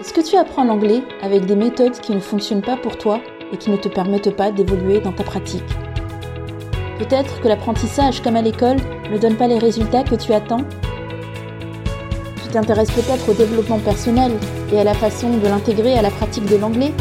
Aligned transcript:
Est-ce 0.00 0.12
que 0.12 0.20
tu 0.20 0.36
apprends 0.36 0.62
l'anglais 0.62 1.02
avec 1.22 1.46
des 1.46 1.56
méthodes 1.56 1.98
qui 1.98 2.12
ne 2.14 2.20
fonctionnent 2.20 2.62
pas 2.62 2.76
pour 2.76 2.96
toi 2.98 3.20
et 3.52 3.56
qui 3.56 3.68
ne 3.68 3.76
te 3.76 3.88
permettent 3.88 4.36
pas 4.36 4.52
d'évoluer 4.52 5.00
dans 5.00 5.10
ta 5.10 5.24
pratique 5.24 5.64
Peut-être 7.00 7.40
que 7.40 7.48
l'apprentissage, 7.48 8.22
comme 8.22 8.36
à 8.36 8.42
l'école, 8.42 8.76
ne 9.10 9.18
donne 9.18 9.34
pas 9.34 9.48
les 9.48 9.58
résultats 9.58 10.04
que 10.04 10.14
tu 10.14 10.32
attends 10.32 10.62
Tu 12.44 12.48
t'intéresses 12.52 12.92
peut-être 12.92 13.28
au 13.28 13.32
développement 13.32 13.80
personnel 13.80 14.30
et 14.72 14.78
à 14.78 14.84
la 14.84 14.94
façon 14.94 15.30
de 15.36 15.48
l'intégrer 15.48 15.98
à 15.98 16.02
la 16.02 16.10
pratique 16.10 16.46
de 16.46 16.56
l'anglais 16.56 16.92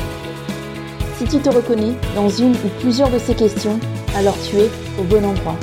Si 1.19 1.25
tu 1.25 1.37
te 1.37 1.49
reconnais 1.51 1.93
dans 2.15 2.29
une 2.29 2.53
ou 2.53 2.69
plusieurs 2.79 3.11
de 3.11 3.19
ces 3.19 3.35
questions, 3.35 3.79
alors 4.15 4.35
tu 4.49 4.55
es 4.57 4.71
au 4.99 5.03
bon 5.03 5.23
endroit. 5.23 5.55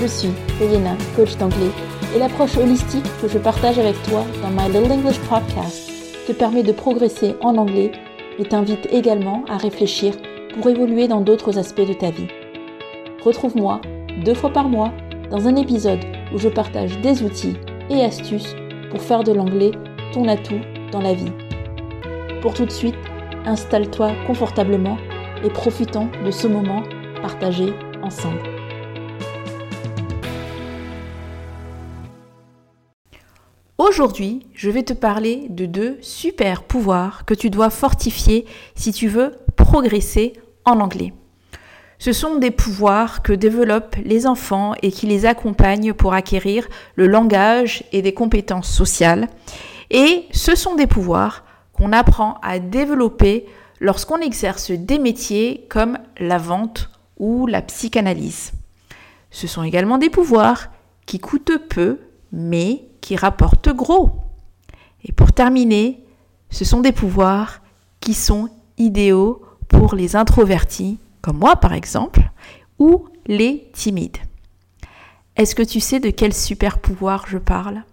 Je 0.00 0.06
suis 0.06 0.30
Elena, 0.62 0.96
coach 1.16 1.36
d'anglais, 1.38 1.72
et 2.14 2.20
l'approche 2.20 2.56
holistique 2.56 3.04
que 3.20 3.26
je 3.26 3.38
partage 3.38 3.80
avec 3.80 4.00
toi 4.04 4.24
dans 4.42 4.50
My 4.50 4.68
Little 4.68 4.92
English 4.92 5.18
Podcast 5.28 5.89
te 6.30 6.36
permet 6.36 6.62
de 6.62 6.70
progresser 6.70 7.34
en 7.40 7.56
anglais 7.56 7.90
et 8.38 8.44
t'invite 8.44 8.86
également 8.92 9.42
à 9.48 9.56
réfléchir 9.56 10.14
pour 10.54 10.68
évoluer 10.68 11.08
dans 11.08 11.20
d'autres 11.20 11.58
aspects 11.58 11.86
de 11.86 11.92
ta 11.92 12.10
vie. 12.10 12.28
Retrouve-moi 13.24 13.80
deux 14.24 14.34
fois 14.34 14.50
par 14.50 14.68
mois 14.68 14.92
dans 15.30 15.48
un 15.48 15.56
épisode 15.56 15.98
où 16.32 16.38
je 16.38 16.48
partage 16.48 17.00
des 17.00 17.24
outils 17.24 17.56
et 17.90 18.04
astuces 18.04 18.54
pour 18.90 19.02
faire 19.02 19.24
de 19.24 19.32
l'anglais 19.32 19.72
ton 20.12 20.28
atout 20.28 20.60
dans 20.92 21.00
la 21.00 21.14
vie. 21.14 21.32
Pour 22.42 22.54
tout 22.54 22.64
de 22.64 22.70
suite, 22.70 22.94
installe-toi 23.44 24.12
confortablement 24.28 24.98
et 25.44 25.50
profitons 25.50 26.08
de 26.24 26.30
ce 26.30 26.46
moment 26.46 26.84
partagé 27.22 27.72
ensemble. 28.02 28.49
Aujourd'hui, 33.80 34.46
je 34.52 34.68
vais 34.68 34.82
te 34.82 34.92
parler 34.92 35.46
de 35.48 35.64
deux 35.64 35.96
super 36.02 36.64
pouvoirs 36.64 37.24
que 37.24 37.32
tu 37.32 37.48
dois 37.48 37.70
fortifier 37.70 38.44
si 38.74 38.92
tu 38.92 39.08
veux 39.08 39.32
progresser 39.56 40.34
en 40.66 40.80
anglais. 40.80 41.14
Ce 41.98 42.12
sont 42.12 42.36
des 42.36 42.50
pouvoirs 42.50 43.22
que 43.22 43.32
développent 43.32 43.96
les 44.04 44.26
enfants 44.26 44.74
et 44.82 44.92
qui 44.92 45.06
les 45.06 45.24
accompagnent 45.24 45.94
pour 45.94 46.12
acquérir 46.12 46.68
le 46.94 47.06
langage 47.06 47.82
et 47.90 48.02
des 48.02 48.12
compétences 48.12 48.70
sociales. 48.70 49.28
Et 49.88 50.26
ce 50.30 50.54
sont 50.54 50.74
des 50.74 50.86
pouvoirs 50.86 51.46
qu'on 51.72 51.94
apprend 51.94 52.34
à 52.42 52.58
développer 52.58 53.46
lorsqu'on 53.80 54.18
exerce 54.18 54.72
des 54.72 54.98
métiers 54.98 55.64
comme 55.70 55.96
la 56.18 56.36
vente 56.36 56.90
ou 57.18 57.46
la 57.46 57.62
psychanalyse. 57.62 58.52
Ce 59.30 59.46
sont 59.46 59.62
également 59.62 59.96
des 59.96 60.10
pouvoirs 60.10 60.66
qui 61.06 61.18
coûtent 61.18 61.56
peu, 61.70 61.98
mais 62.30 62.89
qui 63.00 63.16
rapportent 63.16 63.70
gros. 63.70 64.10
Et 65.04 65.12
pour 65.12 65.32
terminer, 65.32 66.04
ce 66.50 66.64
sont 66.64 66.80
des 66.80 66.92
pouvoirs 66.92 67.62
qui 68.00 68.14
sont 68.14 68.48
idéaux 68.76 69.42
pour 69.68 69.94
les 69.94 70.16
introvertis, 70.16 70.98
comme 71.22 71.38
moi 71.38 71.56
par 71.56 71.72
exemple, 71.72 72.30
ou 72.78 73.08
les 73.26 73.70
timides. 73.72 74.18
Est-ce 75.36 75.54
que 75.54 75.62
tu 75.62 75.80
sais 75.80 76.00
de 76.00 76.10
quel 76.10 76.34
super 76.34 76.78
pouvoir 76.78 77.26
je 77.28 77.38
parle? 77.38 77.84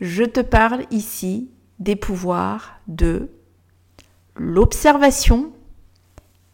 Je 0.00 0.24
te 0.24 0.40
parle 0.40 0.84
ici 0.90 1.50
des 1.78 1.96
pouvoirs 1.96 2.78
de 2.86 3.30
l'observation 4.36 5.52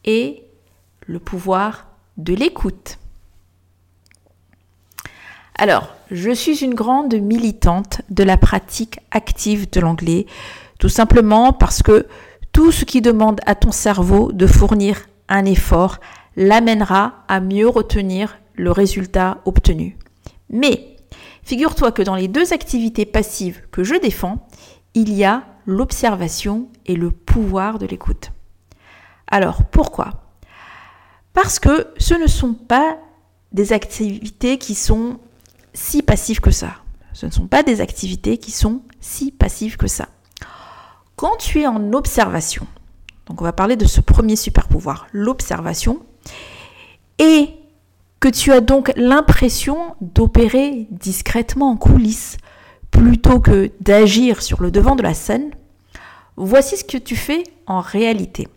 et 0.05 0.45
le 1.07 1.19
pouvoir 1.19 1.89
de 2.17 2.35
l'écoute. 2.35 2.99
Alors, 5.57 5.95
je 6.11 6.33
suis 6.33 6.65
une 6.65 6.75
grande 6.75 7.15
militante 7.15 8.03
de 8.11 8.25
la 8.25 8.37
pratique 8.37 8.99
active 9.13 9.71
de 9.71 9.81
l'anglais, 9.81 10.27
tout 10.81 10.89
simplement 10.89 11.53
parce 11.53 11.83
que 11.83 12.07
tout 12.53 12.73
ce 12.73 12.85
qui 12.85 13.01
demande 13.01 13.41
à 13.47 13.55
ton 13.55 13.71
cerveau 13.71 14.33
de 14.33 14.47
fournir 14.47 15.07
un 15.29 15.45
effort 15.45 15.99
l'amènera 16.37 17.25
à 17.29 17.41
mieux 17.41 17.69
retenir 17.69 18.39
le 18.55 18.73
résultat 18.73 19.39
obtenu. 19.45 19.97
Mais 20.51 20.97
figure-toi 21.45 21.93
que 21.93 22.03
dans 22.03 22.17
les 22.17 22.29
deux 22.29 22.53
activités 22.53 23.07
passives 23.07 23.63
que 23.71 23.85
je 23.85 23.95
défends, 23.95 24.49
il 24.95 25.13
y 25.13 25.25
a 25.25 25.45
l'observation 25.67 26.69
et 26.87 26.97
le 26.97 27.11
pouvoir 27.11 27.79
de 27.79 27.87
l'écoute. 27.87 28.33
Alors 29.29 29.65
pourquoi? 29.65 30.25
Parce 31.33 31.61
que 31.61 31.89
ce 31.97 32.15
ne 32.15 32.27
sont 32.27 32.55
pas 32.55 32.99
des 33.53 33.73
activités 33.73 34.59
qui 34.59 34.75
sont 34.75 35.19
si 35.75 36.03
passifs 36.03 36.41
que 36.41 36.51
ça. 36.51 36.77
Ce 37.13 37.27
ne 37.27 37.31
sont 37.31 37.47
pas 37.47 37.63
des 37.63 37.81
activités 37.81 38.39
qui 38.39 38.51
sont 38.51 38.81
si 39.01 39.31
passives 39.31 39.77
que 39.77 39.87
ça. 39.87 40.09
Quand 41.17 41.37
tu 41.37 41.61
es 41.61 41.67
en 41.67 41.93
observation, 41.93 42.67
donc 43.27 43.41
on 43.41 43.45
va 43.45 43.53
parler 43.53 43.77
de 43.77 43.87
ce 43.87 44.01
premier 44.01 44.37
super 44.37 44.69
pouvoir, 44.69 45.07
l'observation, 45.13 46.01
et 47.19 47.51
que 48.21 48.29
tu 48.29 48.53
as 48.53 48.61
donc 48.61 48.93
l'impression 48.97 49.95
d'opérer 50.01 50.89
discrètement 50.91 51.71
en 51.71 51.77
coulisses 51.77 52.37
plutôt 52.91 53.41
que 53.41 53.71
d'agir 53.81 54.43
sur 54.43 54.63
le 54.63 54.71
devant 54.71 54.97
de 54.97 55.03
la 55.03 55.15
scène, 55.15 55.51
voici 56.37 56.77
ce 56.77 56.85
que 56.85 56.99
tu 56.99 57.17
fais 57.17 57.45
en 57.67 57.81
réalité. 57.81 58.49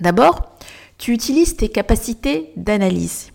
D'abord, 0.00 0.56
tu 0.98 1.12
utilises 1.12 1.56
tes 1.56 1.68
capacités 1.68 2.52
d'analyse. 2.56 3.32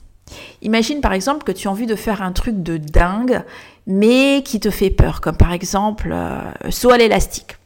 Imagine 0.61 1.01
par 1.01 1.13
exemple 1.13 1.43
que 1.43 1.51
tu 1.51 1.67
as 1.67 1.71
envie 1.71 1.85
de 1.85 1.95
faire 1.95 2.21
un 2.21 2.31
truc 2.31 2.63
de 2.63 2.77
dingue, 2.77 3.43
mais 3.87 4.41
qui 4.43 4.59
te 4.59 4.69
fait 4.69 4.89
peur, 4.89 5.21
comme 5.21 5.37
par 5.37 5.53
exemple 5.53 6.11
euh, 6.11 6.39
saut 6.69 6.91
à 6.91 6.97
l'élastique. 6.97 7.57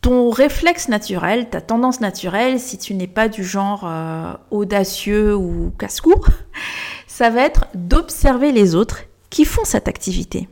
Ton 0.00 0.30
réflexe 0.30 0.88
naturel, 0.88 1.48
ta 1.48 1.60
tendance 1.60 2.00
naturelle, 2.00 2.58
si 2.58 2.76
tu 2.76 2.94
n'es 2.94 3.06
pas 3.06 3.28
du 3.28 3.44
genre 3.44 3.84
euh, 3.84 4.32
audacieux 4.50 5.34
ou 5.36 5.72
casse-cou, 5.78 6.14
ça 7.06 7.30
va 7.30 7.42
être 7.42 7.66
d'observer 7.74 8.52
les 8.52 8.74
autres 8.74 9.04
qui 9.30 9.44
font 9.44 9.64
cette 9.64 9.88
activité. 9.88 10.48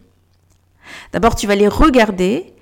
D'abord, 1.13 1.35
tu 1.35 1.47
vas 1.47 1.57
les 1.57 1.69
regarder, 1.69 2.55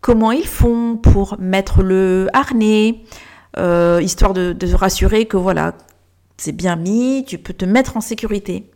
comment 0.00 0.32
ils 0.32 0.46
font 0.46 0.96
pour 0.96 1.36
mettre 1.38 1.82
le 1.82 2.28
harnais, 2.32 3.02
euh, 3.56 4.00
histoire 4.02 4.32
de, 4.32 4.52
de 4.52 4.74
rassurer 4.74 5.26
que 5.26 5.36
voilà, 5.36 5.74
c'est 6.36 6.52
bien 6.52 6.76
mis, 6.76 7.24
tu 7.26 7.38
peux 7.38 7.52
te 7.52 7.64
mettre 7.64 7.96
en 7.96 8.00
sécurité. 8.00 8.70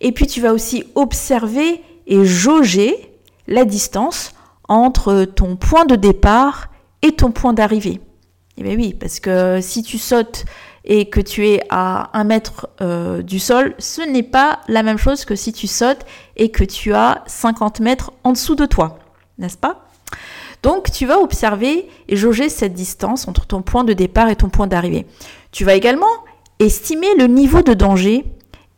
Et 0.00 0.12
puis 0.12 0.26
tu 0.26 0.40
vas 0.40 0.52
aussi 0.52 0.84
observer 0.94 1.82
et 2.06 2.24
jauger 2.24 2.94
la 3.46 3.64
distance 3.64 4.32
entre 4.68 5.24
ton 5.24 5.56
point 5.56 5.84
de 5.84 5.96
départ 5.96 6.68
et 7.02 7.12
ton 7.12 7.30
point 7.30 7.52
d'arrivée. 7.52 8.00
Eh 8.58 8.62
bien 8.62 8.74
oui, 8.74 8.94
parce 8.94 9.20
que 9.20 9.60
si 9.60 9.82
tu 9.82 9.98
sautes 9.98 10.44
et 10.84 11.10
que 11.10 11.20
tu 11.20 11.46
es 11.46 11.62
à 11.68 12.16
un 12.18 12.24
mètre 12.24 12.68
euh, 12.80 13.22
du 13.22 13.38
sol, 13.38 13.74
ce 13.78 14.02
n'est 14.02 14.22
pas 14.22 14.60
la 14.68 14.82
même 14.82 14.98
chose 14.98 15.24
que 15.24 15.34
si 15.34 15.52
tu 15.52 15.66
sautes 15.66 16.06
et 16.36 16.50
que 16.50 16.64
tu 16.64 16.94
as 16.94 17.22
50 17.26 17.80
mètres 17.80 18.12
en 18.24 18.32
dessous 18.32 18.54
de 18.54 18.66
toi, 18.66 18.98
n'est-ce 19.38 19.58
pas? 19.58 19.86
Donc 20.62 20.90
tu 20.90 21.06
vas 21.06 21.18
observer 21.18 21.88
et 22.08 22.16
jauger 22.16 22.48
cette 22.48 22.72
distance 22.72 23.28
entre 23.28 23.46
ton 23.46 23.62
point 23.62 23.84
de 23.84 23.92
départ 23.92 24.28
et 24.28 24.36
ton 24.36 24.48
point 24.48 24.66
d'arrivée. 24.66 25.06
Tu 25.52 25.64
vas 25.64 25.74
également 25.74 26.06
Estimer 26.58 27.14
le 27.16 27.26
niveau 27.26 27.62
de 27.62 27.74
danger 27.74 28.24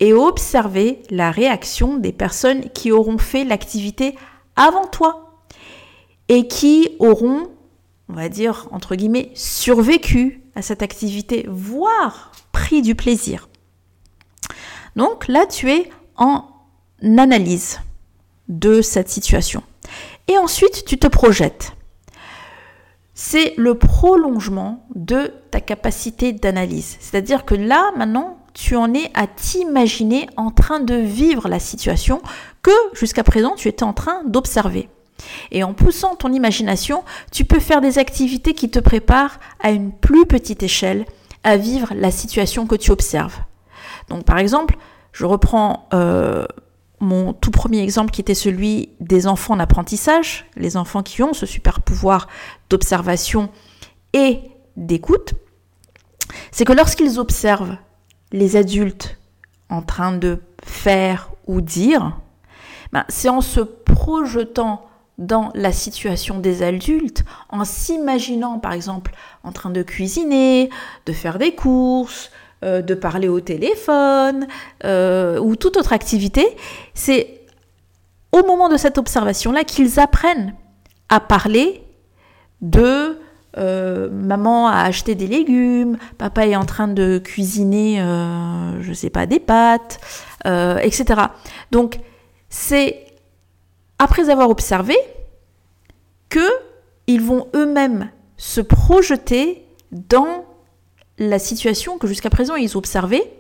et 0.01 0.13
observer 0.13 1.03
la 1.11 1.31
réaction 1.31 1.97
des 1.97 2.13
personnes 2.13 2.71
qui 2.71 2.91
auront 2.91 3.19
fait 3.19 3.45
l'activité 3.45 4.17
avant 4.57 4.87
toi 4.87 5.43
et 6.29 6.49
qui 6.49 6.91
auront, 6.99 7.49
on 8.09 8.15
va 8.15 8.29
dire, 8.29 8.69
entre 8.73 8.97
guillemets, 8.97 9.31
survécu 9.35 10.43
à 10.55 10.63
cette 10.63 10.83
activité, 10.83 11.47
voire 11.49 12.33
pris 12.53 12.83
du 12.83 12.95
plaisir. 12.95 13.49
Donc 14.97 15.29
là, 15.29 15.47
tu 15.47 15.71
es 15.71 15.91
en 16.17 16.45
analyse 17.03 17.79
de 18.49 18.83
cette 18.83 19.09
situation. 19.09 19.63
Et 20.27 20.37
ensuite, 20.37 20.85
tu 20.85 20.99
te 20.99 21.07
projettes 21.07 21.73
c'est 23.21 23.55
le 23.57 23.75
prolongement 23.75 24.87
de 24.95 25.33
ta 25.51 25.61
capacité 25.61 26.33
d'analyse. 26.33 26.99
C'est-à-dire 27.01 27.45
que 27.45 27.57
là, 27.57 27.91
maintenant, 27.97 28.39
tu 28.55 28.77
en 28.77 28.95
es 28.95 29.11
à 29.13 29.27
t'imaginer 29.27 30.29
en 30.37 30.53
train 30.53 30.79
de 30.79 30.95
vivre 30.95 31.49
la 31.49 31.59
situation 31.59 32.23
que 32.63 32.71
jusqu'à 32.93 33.25
présent 33.25 33.57
tu 33.57 33.67
étais 33.67 33.83
en 33.83 33.93
train 33.93 34.23
d'observer. 34.25 34.89
Et 35.51 35.65
en 35.65 35.75
poussant 35.75 36.15
ton 36.15 36.33
imagination, 36.33 37.03
tu 37.33 37.45
peux 37.45 37.59
faire 37.59 37.81
des 37.81 37.99
activités 37.99 38.55
qui 38.55 38.71
te 38.71 38.79
préparent 38.79 39.41
à 39.59 39.73
une 39.73 39.91
plus 39.91 40.25
petite 40.25 40.63
échelle 40.63 41.05
à 41.43 41.57
vivre 41.57 41.95
la 41.97 42.13
situation 42.13 42.69
que 42.69 42.77
tu 42.77 42.93
observes. 42.93 43.41
Donc 44.11 44.27
par 44.27 44.39
exemple, 44.39 44.77
je 45.11 45.27
reprends 45.27 45.89
euh, 45.93 46.47
mon 47.01 47.33
tout 47.33 47.51
premier 47.51 47.81
exemple 47.83 48.11
qui 48.11 48.21
était 48.21 48.35
celui 48.35 48.91
des 49.01 49.27
enfants 49.27 49.55
en 49.55 49.61
apprentissage, 49.61 50.47
les 50.57 50.77
enfants 50.77 51.03
qui 51.03 51.23
ont 51.23 51.33
ce 51.33 51.47
super 51.47 51.81
pouvoir 51.81 52.29
d'observation 52.71 53.51
et 54.13 54.41
d'écoute, 54.77 55.35
c'est 56.51 56.65
que 56.65 56.73
lorsqu'ils 56.73 57.19
observent 57.19 57.77
les 58.33 58.57
adultes 58.57 59.19
en 59.71 59.83
train 59.83 60.13
de 60.13 60.41
faire 60.65 61.31
ou 61.47 61.61
dire, 61.61 62.19
ben, 62.93 63.05
c'est 63.09 63.29
en 63.29 63.41
se 63.41 63.61
projetant 63.61 64.85
dans 65.19 65.51
la 65.55 65.73
situation 65.73 66.39
des 66.39 66.63
adultes 66.63 67.25
en 67.49 67.65
s'imaginant 67.65 68.59
par 68.61 68.73
exemple 68.73 69.13
en 69.43 69.53
train 69.53 69.71
de 69.71 69.83
cuisiner, 69.83 70.71
de 71.07 71.13
faire 71.13 71.39
des 71.39 71.55
courses, 71.55 72.31
euh, 72.65 72.83
de 72.83 72.95
parler 72.95 73.29
au 73.29 73.39
téléphone 73.41 74.49
euh, 74.85 75.39
ou 75.39 75.55
toute 75.55 75.77
autre 75.77 75.93
activité, 75.93 76.45
c'est 76.93 77.43
au 78.33 78.45
moment 78.45 78.69
de 78.69 78.77
cette 78.77 78.99
observation-là 78.99 79.63
qu'ils 79.63 80.01
apprennent 80.01 80.55
à 81.09 81.21
parler 81.21 81.85
de 82.61 83.19
euh, 83.57 84.11
maman 84.11 84.67
a 84.67 84.83
acheté 84.83 85.15
des 85.15 85.29
légumes, 85.29 85.99
papa 86.19 86.47
est 86.49 86.57
en 86.57 86.65
train 86.65 86.89
de 86.89 87.19
cuisiner, 87.19 87.99
je 88.81 88.89
ne 88.89 88.95
sais 88.95 89.11
pas, 89.11 89.27
des 89.27 89.39
pâtes, 89.39 90.01
etc. 90.45 91.05
Donc 91.71 92.01
c'est 92.49 93.07
après 94.01 94.31
avoir 94.31 94.51
observé, 94.51 94.97
qu'ils 96.29 97.23
vont 97.23 97.47
eux-mêmes 97.55 98.11
se 98.37 98.61
projeter 98.61 99.65
dans 99.93 100.45
la 101.19 101.39
situation 101.39 101.99
que 101.99 102.07
jusqu'à 102.07 102.31
présent 102.31 102.55
ils 102.55 102.77
observaient. 102.77 103.33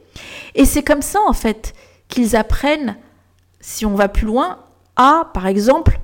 Et 0.55 0.65
c'est 0.65 0.83
comme 0.83 1.03
ça, 1.03 1.21
en 1.27 1.33
fait, 1.33 1.75
qu'ils 2.09 2.37
apprennent, 2.37 2.97
si 3.61 3.87
on 3.87 3.95
va 3.95 4.09
plus 4.09 4.27
loin, 4.27 4.59
à, 4.97 5.31
par 5.33 5.47
exemple, 5.47 6.01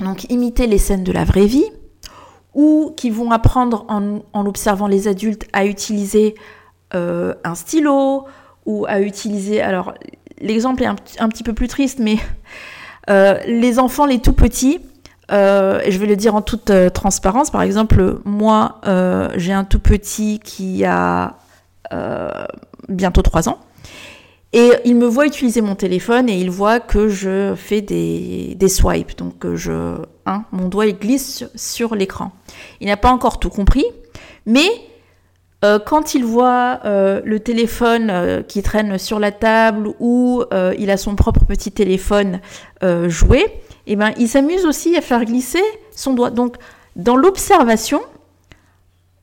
donc 0.00 0.24
imiter 0.30 0.66
les 0.66 0.78
scènes 0.78 1.04
de 1.04 1.12
la 1.12 1.24
vraie 1.24 1.46
vie, 1.46 1.70
ou 2.54 2.92
qui 2.96 3.08
vont 3.08 3.30
apprendre 3.30 3.86
en, 3.88 4.46
observant 4.46 4.86
les 4.86 5.08
adultes 5.08 5.46
à 5.52 5.64
utiliser 5.64 6.34
euh, 6.94 7.34
un 7.44 7.54
stylo, 7.54 8.26
ou 8.66 8.86
à 8.86 9.00
utiliser, 9.00 9.60
alors 9.60 9.94
l'exemple 10.38 10.82
est 10.82 10.86
un, 10.86 11.28
petit 11.28 11.42
peu 11.42 11.52
plus 11.52 11.68
triste, 11.68 11.98
mais 11.98 12.18
euh, 13.10 13.38
les 13.46 13.78
enfants, 13.78 14.06
les 14.06 14.20
tout 14.20 14.34
petits, 14.34 14.80
euh, 15.32 15.80
et 15.84 15.90
je 15.90 15.98
vais 15.98 16.06
le 16.06 16.16
dire 16.16 16.34
en 16.34 16.42
toute 16.42 16.70
euh, 16.70 16.90
transparence, 16.90 17.50
par 17.50 17.62
exemple, 17.62 18.18
moi, 18.24 18.80
j'ai 19.36 19.52
un 19.52 19.64
tout 19.64 19.78
petit 19.78 20.40
qui 20.40 20.84
a 20.84 21.36
bientôt 22.88 23.22
3 23.22 23.48
ans. 23.48 23.58
Et 24.54 24.70
il 24.84 24.96
me 24.96 25.06
voit 25.06 25.26
utiliser 25.26 25.62
mon 25.62 25.74
téléphone 25.74 26.28
et 26.28 26.38
il 26.38 26.50
voit 26.50 26.78
que 26.78 27.08
je 27.08 27.54
fais 27.56 27.80
des, 27.80 28.54
des 28.54 28.68
swipes. 28.68 29.16
Donc 29.16 29.46
je, 29.54 29.96
mon 30.52 30.68
doigt 30.68 30.86
il 30.86 30.98
glisse 30.98 31.44
sur 31.54 31.94
l'écran. 31.94 32.32
Il 32.80 32.88
n'a 32.88 32.98
pas 32.98 33.10
encore 33.10 33.40
tout 33.40 33.48
compris, 33.48 33.86
mais 34.44 34.68
euh, 35.64 35.78
quand 35.78 36.14
il 36.14 36.24
voit 36.24 36.80
euh, 36.84 37.20
le 37.24 37.38
téléphone 37.38 38.10
euh, 38.10 38.42
qui 38.42 38.62
traîne 38.62 38.98
sur 38.98 39.20
la 39.20 39.30
table 39.30 39.90
ou 40.00 40.42
il 40.78 40.90
a 40.90 40.96
son 40.96 41.14
propre 41.14 41.44
petit 41.44 41.72
téléphone 41.72 42.40
joué, 43.06 43.44
eh 43.86 43.96
ben, 43.96 44.12
il 44.18 44.28
s'amuse 44.28 44.64
aussi 44.64 44.96
à 44.96 45.00
faire 45.00 45.24
glisser 45.24 45.62
son 45.94 46.14
doigt. 46.14 46.30
Donc, 46.30 46.56
dans 46.96 47.16
l'observation, 47.16 48.00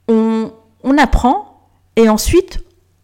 on, 0.07 0.51
apprend 0.97 1.61
et 1.95 2.09
ensuite 2.09 2.59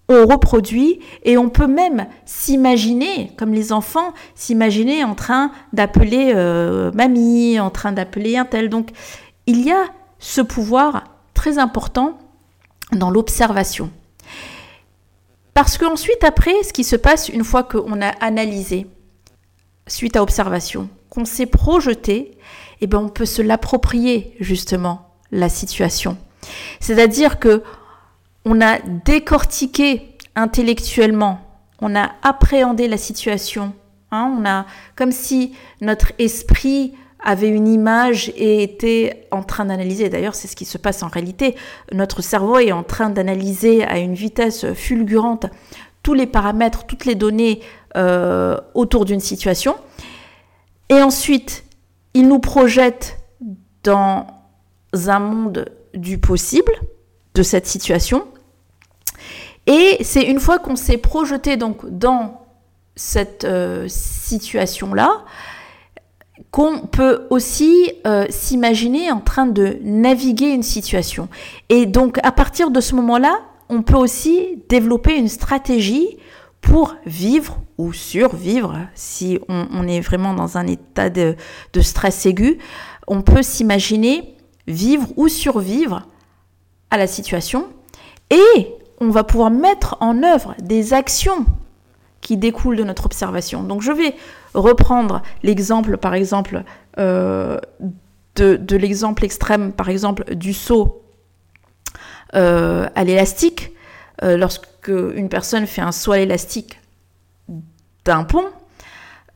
on 0.09 0.25
reproduit 0.25 0.99
et 1.23 1.37
on 1.37 1.49
peut 1.49 1.67
même 1.67 2.07
s'imaginer, 2.25 3.31
comme 3.37 3.53
les 3.53 3.71
enfants, 3.71 4.13
s'imaginer 4.33 5.03
en 5.03 5.15
train 5.15 5.51
d'appeler 5.71 6.33
mamie, 6.93 7.59
en 7.59 7.69
train 7.69 7.91
d'appeler 7.91 8.37
un 8.37 8.45
tel. 8.45 8.69
Donc, 8.69 8.89
il 9.45 9.61
y 9.63 9.71
a 9.71 9.85
ce 10.19 10.41
pouvoir 10.41 11.05
très 11.33 11.57
important 11.57 12.17
dans 12.91 13.09
l'observation. 13.09 13.91
Parce 15.53 15.77
qu'ensuite, 15.77 16.23
après, 16.23 16.63
ce 16.63 16.73
qui 16.73 16.83
se 16.83 16.95
passe 16.95 17.29
une 17.29 17.43
fois 17.43 17.63
qu'on 17.63 18.01
a 18.01 18.09
analysé, 18.19 18.87
suite 19.87 20.15
à 20.15 20.23
observation, 20.23 20.89
qu'on 21.09 21.25
s'est 21.25 21.45
projeté, 21.45 22.37
eh 22.81 22.87
ben, 22.87 22.99
on 22.99 23.09
peut 23.09 23.25
se 23.25 23.41
l'approprier, 23.41 24.35
justement, 24.39 25.09
la 25.31 25.49
situation. 25.49 26.17
C'est-à-dire 26.79 27.39
que 27.39 27.63
on 28.45 28.61
a 28.61 28.79
décortiqué 29.05 30.17
intellectuellement, 30.35 31.39
on 31.81 31.95
a 31.95 32.11
appréhendé 32.21 32.87
la 32.87 32.97
situation, 32.97 33.73
hein, 34.11 34.35
on 34.39 34.45
a, 34.45 34.65
comme 34.95 35.11
si 35.11 35.55
notre 35.81 36.11
esprit 36.19 36.93
avait 37.23 37.49
une 37.49 37.67
image 37.67 38.31
et 38.35 38.61
était 38.61 39.27
en 39.31 39.41
train 39.41 39.65
d'analyser. 39.65 40.09
D'ailleurs, 40.09 40.35
c'est 40.35 40.47
ce 40.47 40.55
qui 40.55 40.65
se 40.65 40.77
passe 40.77 41.01
en 41.01 41.07
réalité. 41.07 41.55
Notre 41.91 42.21
cerveau 42.21 42.59
est 42.59 42.71
en 42.71 42.83
train 42.83 43.09
d'analyser 43.09 43.83
à 43.83 43.97
une 43.97 44.13
vitesse 44.13 44.71
fulgurante 44.73 45.47
tous 46.05 46.13
les 46.13 46.27
paramètres, 46.27 46.85
toutes 46.85 47.05
les 47.05 47.15
données 47.15 47.61
euh, 47.97 48.57
autour 48.75 49.05
d'une 49.05 49.19
situation. 49.19 49.75
Et 50.89 51.01
ensuite, 51.01 51.65
il 52.13 52.27
nous 52.27 52.37
projette 52.37 53.17
dans 53.83 54.27
un 54.93 55.19
monde 55.19 55.65
du 55.95 56.19
possible 56.19 56.71
de 57.33 57.41
cette 57.41 57.65
situation. 57.65 58.27
Et 59.65 59.97
c'est 60.01 60.21
une 60.21 60.39
fois 60.39 60.59
qu'on 60.59 60.75
s'est 60.75 60.99
projeté 60.99 61.57
donc 61.57 61.89
dans 61.89 62.45
cette 62.95 63.43
euh, 63.43 63.87
situation-là, 63.87 65.25
qu'on 66.51 66.81
peut 66.81 67.25
aussi 67.31 67.91
euh, 68.05 68.27
s'imaginer 68.29 69.11
en 69.11 69.21
train 69.21 69.47
de 69.47 69.79
naviguer 69.81 70.49
une 70.49 70.61
situation. 70.61 71.29
Et 71.69 71.87
donc 71.87 72.19
à 72.21 72.31
partir 72.31 72.69
de 72.69 72.79
ce 72.79 72.93
moment-là, 72.93 73.39
on 73.69 73.81
peut 73.81 73.97
aussi 73.97 74.63
développer 74.69 75.17
une 75.17 75.27
stratégie 75.27 76.17
pour 76.61 76.95
vivre 77.05 77.59
ou 77.77 77.93
survivre 77.93 78.79
si 78.95 79.39
on, 79.49 79.87
est 79.87 79.99
vraiment 79.99 80.33
dans 80.33 80.57
un 80.57 80.65
état 80.65 81.09
de, 81.09 81.35
de 81.73 81.81
stress 81.81 82.25
aigu. 82.25 82.57
On 83.07 83.21
peut 83.21 83.43
s'imaginer 83.43 84.35
vivre 84.67 85.07
ou 85.15 85.27
survivre 85.27 86.07
à 86.89 86.97
la 86.97 87.07
situation 87.07 87.67
et 88.29 88.73
on 88.99 89.09
va 89.09 89.23
pouvoir 89.23 89.51
mettre 89.51 89.97
en 89.99 90.23
œuvre 90.23 90.55
des 90.61 90.93
actions 90.93 91.45
qui 92.21 92.37
découlent 92.37 92.77
de 92.77 92.83
notre 92.83 93.05
observation. 93.05 93.63
Donc 93.63 93.81
je 93.81 93.91
vais 93.91 94.15
reprendre 94.55 95.21
l'exemple, 95.43 95.97
par 95.97 96.15
exemple, 96.15 96.63
euh, 96.97 97.59
de, 98.35 98.75
l'exemple 98.75 99.23
extrême, 99.23 99.71
par 99.71 99.89
exemple, 99.89 100.35
du 100.35 100.53
saut 100.53 101.03
euh, 102.35 102.87
à 102.95 103.03
l'élastique. 103.03 103.71
Euh, 104.23 104.37
lorsque 104.37 104.87
une 104.87 105.29
personne 105.29 105.67
fait 105.67 105.81
un 105.81 105.91
saut 105.91 106.13
à 106.13 106.17
l'élastique 106.17 106.79
d'un 108.05 108.23
pont, 108.23 108.45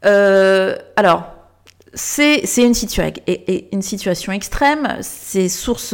alors, 0.01 1.23
c'est 1.93 2.41
une, 2.57 2.73
une, 3.73 3.81
situation 3.81 4.31
extrême, 4.31 4.97
c'est 5.01 5.49
source 5.49 5.93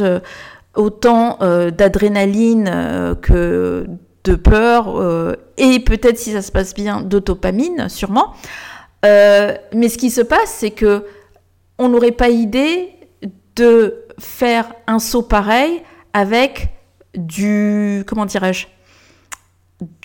autant 0.74 1.38
d'adrénaline 1.70 3.16
que 3.20 3.86
de 4.22 4.34
peur 4.36 5.36
et 5.56 5.80
peut-être 5.80 6.18
si 6.18 6.32
ça 6.32 6.42
se 6.42 6.52
passe 6.52 6.74
bien 6.74 7.00
d'autopamine 7.00 7.88
sûrement. 7.88 8.34
Euh, 9.04 9.54
mais 9.72 9.88
ce 9.88 9.98
qui 9.98 10.10
se 10.10 10.20
passe, 10.20 10.50
c'est 10.58 10.70
que 10.70 11.04
on 11.78 11.88
n'aurait 11.88 12.12
pas 12.12 12.30
idée 12.30 12.90
de 13.54 14.06
faire 14.18 14.72
un 14.86 14.98
saut 14.98 15.22
pareil 15.22 15.82
avec 16.12 16.68
du 17.16 18.04
comment 18.06 18.26
dirais-je 18.26 18.66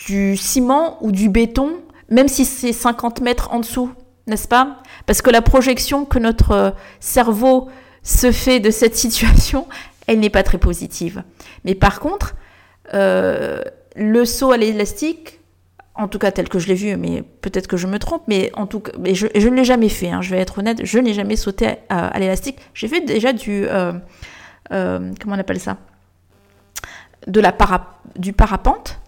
du 0.05 0.35
ciment 0.35 0.97
ou 1.01 1.11
du 1.11 1.29
béton, 1.29 1.77
même 2.09 2.27
si 2.27 2.45
c'est 2.45 2.73
50 2.73 3.21
mètres 3.21 3.49
en 3.53 3.59
dessous, 3.59 3.91
n'est-ce 4.27 4.47
pas? 4.47 4.77
Parce 5.05 5.21
que 5.21 5.29
la 5.29 5.41
projection 5.41 6.05
que 6.05 6.19
notre 6.19 6.75
cerveau 6.99 7.69
se 8.03 8.31
fait 8.31 8.59
de 8.59 8.71
cette 8.71 8.95
situation, 9.05 9.67
elle 10.07 10.19
n'est 10.19 10.29
pas 10.29 10.43
très 10.43 10.57
positive. 10.57 11.23
Mais 11.63 11.75
par 11.75 11.99
contre, 11.99 12.35
euh, 12.93 13.61
le 13.95 14.25
saut 14.25 14.51
à 14.51 14.57
l'élastique, 14.57 15.39
en 15.95 16.07
tout 16.07 16.19
cas 16.19 16.31
tel 16.31 16.49
que 16.49 16.59
je 16.59 16.67
l'ai 16.67 16.75
vu, 16.75 16.97
mais 16.97 17.23
peut-être 17.41 17.67
que 17.67 17.77
je 17.77 17.87
me 17.87 17.99
trompe, 17.99 18.23
mais 18.27 18.51
en 18.55 18.65
tout 18.65 18.79
cas, 18.81 18.91
mais 18.99 19.13
je, 19.15 19.27
ne 19.27 19.55
l'ai 19.55 19.65
jamais 19.65 19.89
fait, 19.89 20.09
hein, 20.09 20.21
je 20.21 20.31
vais 20.31 20.39
être 20.39 20.59
honnête, 20.59 20.81
je 20.83 20.99
n'ai 20.99 21.13
jamais 21.13 21.35
sauté 21.35 21.75
à, 21.89 22.17
l'élastique. 22.19 22.57
J'ai 22.73 22.87
fait 22.87 23.01
déjà 23.01 23.33
du, 23.33 23.65
euh, 23.67 23.93
euh, 24.71 25.11
comment 25.21 25.35
on 25.35 25.39
appelle 25.39 25.59
ça? 25.59 25.77
De 27.27 27.39
la 27.39 27.55
du 28.17 28.33
parapente. 28.33 28.99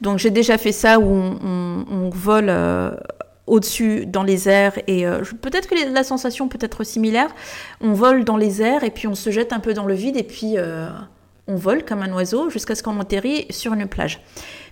Donc 0.00 0.18
j'ai 0.18 0.30
déjà 0.30 0.58
fait 0.58 0.72
ça 0.72 0.98
où 0.98 1.04
on, 1.04 2.10
vole 2.12 2.48
euh, 2.48 2.94
au-dessus 3.46 4.06
dans 4.06 4.22
les 4.22 4.48
airs 4.48 4.78
et 4.86 5.04
peut-être 5.40 5.68
que 5.68 5.92
la 5.92 6.04
sensation 6.04 6.48
peut 6.48 6.58
être 6.60 6.84
similaire. 6.84 7.28
On 7.80 7.92
vole 7.92 8.24
dans 8.24 8.36
les 8.36 8.60
airs 8.62 8.82
et 8.82 8.90
puis 8.90 9.06
on 9.06 9.14
se 9.14 9.30
jette 9.30 9.52
un 9.52 9.60
peu 9.60 9.72
dans 9.72 9.84
le 9.84 9.94
vide 9.94 10.16
et 10.16 10.24
puis 10.24 10.56
on 11.46 11.56
vole 11.56 11.84
comme 11.84 12.02
un 12.02 12.12
oiseau 12.12 12.50
jusqu'à 12.50 12.74
ce 12.74 12.82
qu'on 12.82 12.98
atterrit 13.00 13.46
sur 13.50 13.72
une 13.72 13.86
plage. 13.86 14.20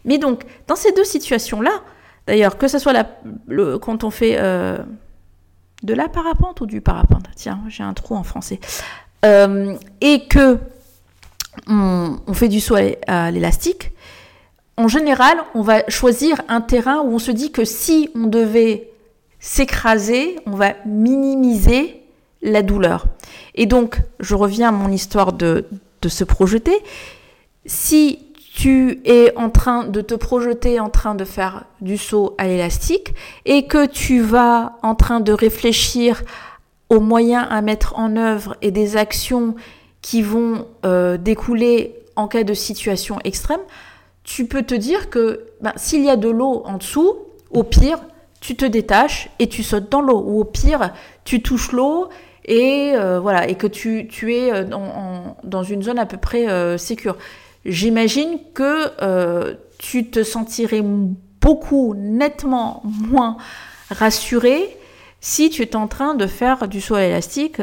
Mais 0.05 0.19
donc, 0.19 0.45
dans 0.67 0.77
ces 0.77 0.93
deux 0.93 1.05
situations-là, 1.05 1.83
d'ailleurs, 2.27 2.57
que 2.57 2.69
ce 2.69 2.79
soit 2.79 2.93
la, 2.93 3.07
le, 3.49 3.79
quand 3.79 4.05
on 4.05 4.11
fait 4.11 4.37
euh, 4.39 4.79
de 5.83 5.95
la 5.95 6.09
parapente 6.09 6.61
ou 6.61 6.67
du 6.67 6.81
parapente, 6.81 7.25
tiens, 7.35 7.61
j'ai 7.69 7.83
un 7.83 7.95
trou 7.95 8.15
en 8.15 8.23
français, 8.23 8.61
euh, 9.25 9.77
et 10.01 10.27
que 10.27 10.59
on, 11.67 12.33
fait 12.33 12.49
du 12.49 12.61
saut 12.61 12.77
à 13.07 13.31
l'élastique, 13.31 13.93
en 14.77 14.89
général, 14.89 15.37
on 15.55 15.61
va 15.61 15.87
choisir 15.89 16.41
un 16.49 16.63
terrain 16.63 17.03
où 17.03 17.15
on 17.15 17.19
se 17.19 17.31
dit 17.31 17.53
que 17.53 17.67
si 17.67 18.09
on 18.15 18.27
devait 18.29 18.89
s'écraser, 19.39 20.37
on 20.47 20.53
va 20.53 20.75
minimiser 20.87 22.01
la 22.41 22.63
douleur. 22.63 23.07
Et 23.55 23.67
donc, 23.67 23.99
je 24.21 24.35
reviens 24.35 24.71
à 24.71 24.73
mon 24.73 24.91
histoire 24.91 25.35
de, 25.35 25.67
de 26.01 26.09
se 26.09 26.25
projeter. 26.25 26.79
Si 27.67 28.21
tu 28.55 29.01
es 29.05 29.37
en 29.37 29.51
train 29.51 29.85
de 29.85 30.01
te 30.01 30.15
projeter 30.15 30.81
en 30.81 30.89
train 30.89 31.15
de 31.15 31.25
faire 31.25 31.67
du 31.83 31.99
saut 31.99 32.35
à 32.39 32.47
l'élastique 32.47 33.15
et 33.45 33.67
que 33.67 33.87
tu 33.87 34.21
vas 34.21 34.79
en 34.83 34.95
train 34.95 35.21
de 35.21 35.33
réfléchir 35.33 36.23
aux 36.89 37.01
moyens 37.01 37.47
à 37.51 37.61
mettre 37.61 37.99
en 37.99 38.17
œuvre 38.17 38.57
et 38.63 38.71
des 38.71 38.97
actions 38.97 39.55
qui 40.03 40.23
vont 40.23 40.67
euh, 40.85 41.17
découler 41.17 41.95
en 42.17 42.29
cas 42.29 42.45
de 42.45 42.55
situation 42.55 43.19
extrême, 43.25 43.61
tu 44.25 44.47
peux 44.47 44.63
te 44.63 44.75
dire 44.75 45.11
que 45.11 45.47
ben, 45.61 45.73
s'il 45.77 46.05
y 46.05 46.11
a 46.11 46.17
de 46.17 46.29
l'eau 46.29 46.63
en 46.65 46.79
dessous, 46.79 47.17
au 47.51 47.63
pire, 47.63 47.99
tu 48.41 48.57
te 48.57 48.65
détaches 48.65 49.31
et 49.39 49.49
tu 49.49 49.63
sautes 49.63 49.91
dans 49.91 50.01
l'eau. 50.01 50.23
Ou 50.27 50.41
au 50.41 50.45
pire, 50.45 50.93
tu 51.25 51.43
touches 51.43 51.73
l'eau 51.73 52.09
et 52.45 52.93
euh, 52.95 53.21
voilà 53.21 53.49
et 53.49 53.55
que 53.55 53.67
tu, 53.67 54.09
tu 54.09 54.35
es 54.35 54.53
euh, 54.53 54.65
dans, 55.45 55.63
une 55.63 55.83
zone 55.83 55.99
à 55.99 56.07
peu 56.07 56.17
près 56.17 56.49
euh, 56.49 56.79
sécure. 56.79 57.17
J'imagine 57.65 58.39
que 58.55 59.57
tu 59.79 60.11
te 60.11 60.23
sentirais 60.23 60.83
beaucoup, 60.83 61.95
nettement 61.95 62.83
moins 62.85 63.37
rassuré 63.91 64.77
si 65.21 65.51
tu 65.51 65.63
es 65.63 65.77
en 65.77 65.87
train 65.87 66.15
de 66.15 66.27
faire 66.27 66.67
du 66.69 66.81
saut 66.81 66.97
élastique 66.97 67.61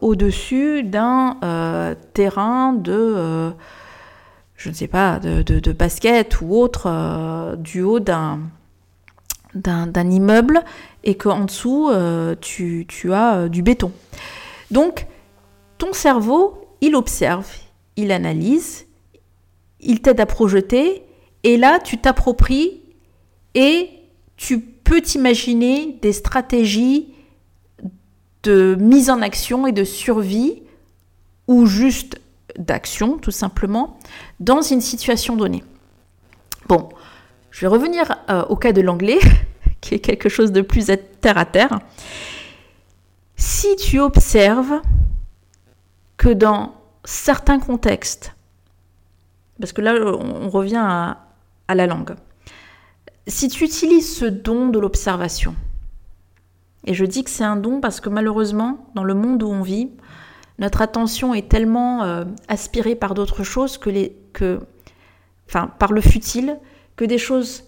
au-dessus 0.00 0.82
d'un 0.82 1.96
terrain 2.12 2.74
de, 2.74 3.52
je 4.56 4.68
ne 4.68 4.74
sais 4.74 4.88
pas, 4.88 5.18
de, 5.18 5.72
basket 5.72 6.40
ou 6.42 6.54
autre, 6.54 7.56
du 7.56 7.82
haut 7.82 8.00
d'un 8.00 8.40
immeuble 10.10 10.62
et 11.04 11.16
qu'en 11.16 11.44
dessous, 11.44 11.88
euh, 11.90 12.34
tu, 12.40 12.86
as 13.12 13.36
euh, 13.36 13.48
du 13.48 13.62
béton. 13.62 13.92
Donc, 14.70 15.06
ton 15.78 15.92
cerveau, 15.92 16.68
il 16.80 16.94
observe, 16.94 17.48
il 17.96 18.12
analyse, 18.12 18.86
il 19.80 20.00
t'aide 20.00 20.20
à 20.20 20.26
projeter, 20.26 21.02
et 21.42 21.56
là, 21.56 21.78
tu 21.78 21.98
t'appropries 21.98 22.80
et 23.54 23.90
tu 24.36 24.60
peux 24.90 25.00
t'imaginer 25.00 26.00
des 26.02 26.12
stratégies 26.12 27.14
de 28.42 28.76
mise 28.80 29.08
en 29.08 29.22
action 29.22 29.68
et 29.68 29.72
de 29.72 29.84
survie, 29.84 30.64
ou 31.46 31.66
juste 31.66 32.20
d'action, 32.58 33.16
tout 33.16 33.30
simplement, 33.30 34.00
dans 34.40 34.62
une 34.62 34.80
situation 34.80 35.36
donnée. 35.36 35.62
Bon, 36.66 36.88
je 37.52 37.60
vais 37.60 37.66
revenir 37.68 38.16
euh, 38.30 38.42
au 38.46 38.56
cas 38.56 38.72
de 38.72 38.80
l'anglais, 38.80 39.20
qui 39.80 39.94
est 39.94 40.00
quelque 40.00 40.28
chose 40.28 40.50
de 40.50 40.60
plus 40.60 40.90
terre 41.20 41.38
à 41.38 41.44
terre. 41.44 41.78
Si 43.36 43.76
tu 43.76 44.00
observes 44.00 44.82
que 46.16 46.30
dans 46.30 46.74
certains 47.04 47.60
contextes, 47.60 48.34
parce 49.60 49.72
que 49.72 49.82
là 49.82 49.94
on 49.94 50.48
revient 50.48 50.82
à 51.68 51.74
la 51.76 51.86
langue, 51.86 52.16
si 53.30 53.48
tu 53.48 53.64
utilises 53.64 54.16
ce 54.16 54.24
don 54.24 54.68
de 54.68 54.78
l'observation, 54.78 55.54
et 56.86 56.94
je 56.94 57.04
dis 57.04 57.24
que 57.24 57.30
c'est 57.30 57.44
un 57.44 57.56
don 57.56 57.80
parce 57.80 58.00
que 58.00 58.08
malheureusement, 58.08 58.86
dans 58.94 59.04
le 59.04 59.14
monde 59.14 59.42
où 59.42 59.48
on 59.48 59.62
vit, 59.62 59.90
notre 60.58 60.82
attention 60.82 61.34
est 61.34 61.48
tellement 61.48 62.04
euh, 62.04 62.24
aspirée 62.48 62.94
par 62.94 63.14
d'autres 63.14 63.44
choses 63.44 63.78
que 63.78 63.90
les, 63.90 64.16
par 65.78 65.92
le 65.92 66.00
futile, 66.00 66.58
que 66.96 67.04
des 67.04 67.18
choses 67.18 67.64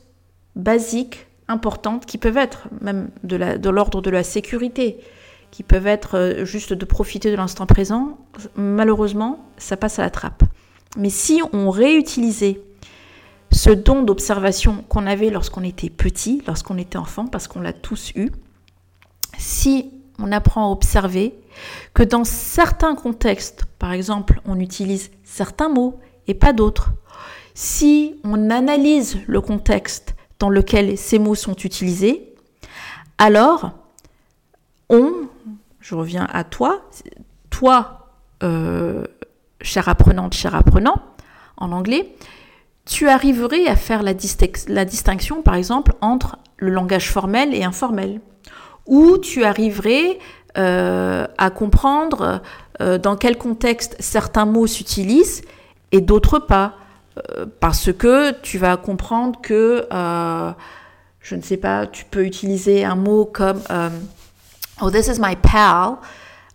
basiques, 0.56 1.26
importantes, 1.48 2.06
qui 2.06 2.18
peuvent 2.18 2.36
être 2.36 2.68
même 2.80 3.10
de 3.24 3.68
l'ordre 3.68 4.00
de, 4.00 4.10
la 4.10 4.22
sécurité, 4.22 4.98
qui 5.50 5.62
peuvent 5.62 5.86
être 5.86 6.16
euh, 6.16 6.44
juste 6.44 6.72
de 6.72 6.84
profiter 6.84 7.30
de 7.30 7.36
l'instant 7.36 7.66
présent, 7.66 8.18
malheureusement, 8.56 9.44
ça 9.58 9.76
passe 9.76 9.98
à 9.98 10.02
la 10.02 10.10
trappe. 10.10 10.44
Mais 10.96 11.10
si 11.10 11.42
on 11.52 11.70
réutilisait 11.70 12.60
ce 13.52 13.70
don 13.70 14.02
d'observation 14.02 14.82
qu'on 14.88 15.06
avait 15.06 15.30
lorsqu'on 15.30 15.62
était 15.62 15.90
petit, 15.90 16.42
lorsqu'on 16.46 16.78
était 16.78 16.96
enfant, 16.96 17.26
parce 17.26 17.48
qu'on 17.48 17.60
l'a 17.60 17.72
tous 17.72 18.12
eu, 18.16 18.30
si 19.38 19.90
on 20.18 20.32
apprend 20.32 20.68
à 20.68 20.72
observer 20.72 21.34
que 21.94 22.02
dans 22.02 22.24
certains 22.24 22.94
contextes, 22.94 23.66
par 23.78 23.92
exemple, 23.92 24.40
on 24.46 24.58
utilise 24.58 25.10
certains 25.22 25.68
mots 25.68 26.00
et 26.26 26.34
pas 26.34 26.52
d'autres, 26.52 26.92
si 27.54 28.16
on 28.24 28.50
analyse 28.50 29.18
le 29.26 29.40
contexte 29.40 30.14
dans 30.38 30.48
lequel 30.48 30.96
ces 30.96 31.18
mots 31.18 31.34
sont 31.34 31.56
utilisés, 31.56 32.34
alors 33.18 33.72
on, 34.88 35.12
je 35.80 35.94
reviens 35.94 36.26
à 36.32 36.44
toi, 36.44 36.88
toi, 37.50 38.08
euh, 38.42 39.04
cher 39.60 39.88
apprenante, 39.88 40.32
cher 40.32 40.54
apprenant, 40.54 41.02
en 41.58 41.70
anglais, 41.72 42.16
tu 42.84 43.08
arriverais 43.08 43.66
à 43.66 43.76
faire 43.76 44.02
la, 44.02 44.14
distinction, 44.14 45.42
par 45.42 45.54
exemple, 45.54 45.94
entre 46.00 46.38
le 46.56 46.70
langage 46.70 47.10
formel 47.10 47.54
et 47.54 47.64
informel? 47.64 48.20
Ou 48.86 49.18
tu 49.18 49.44
arriverais 49.44 50.18
euh, 50.58 51.26
à 51.38 51.50
comprendre 51.50 52.42
euh, 52.80 52.98
dans 52.98 53.16
quel 53.16 53.38
contexte 53.38 53.96
certains 54.00 54.44
mots 54.44 54.66
s'utilisent 54.66 55.42
et 55.92 56.00
d'autres 56.00 56.38
pas? 56.38 56.74
Euh, 57.16 57.46
parce 57.60 57.92
que 57.92 58.32
tu 58.40 58.58
vas 58.58 58.76
comprendre 58.76 59.40
que, 59.40 59.86
je 61.20 61.34
ne 61.36 61.42
sais 61.42 61.56
pas, 61.56 61.86
tu 61.86 62.04
peux 62.04 62.24
utiliser 62.24 62.84
un 62.84 62.96
mot 62.96 63.24
comme 63.24 63.60
Oh, 64.80 64.90
this 64.90 65.06
is 65.06 65.20
my 65.20 65.36
pal. 65.36 65.98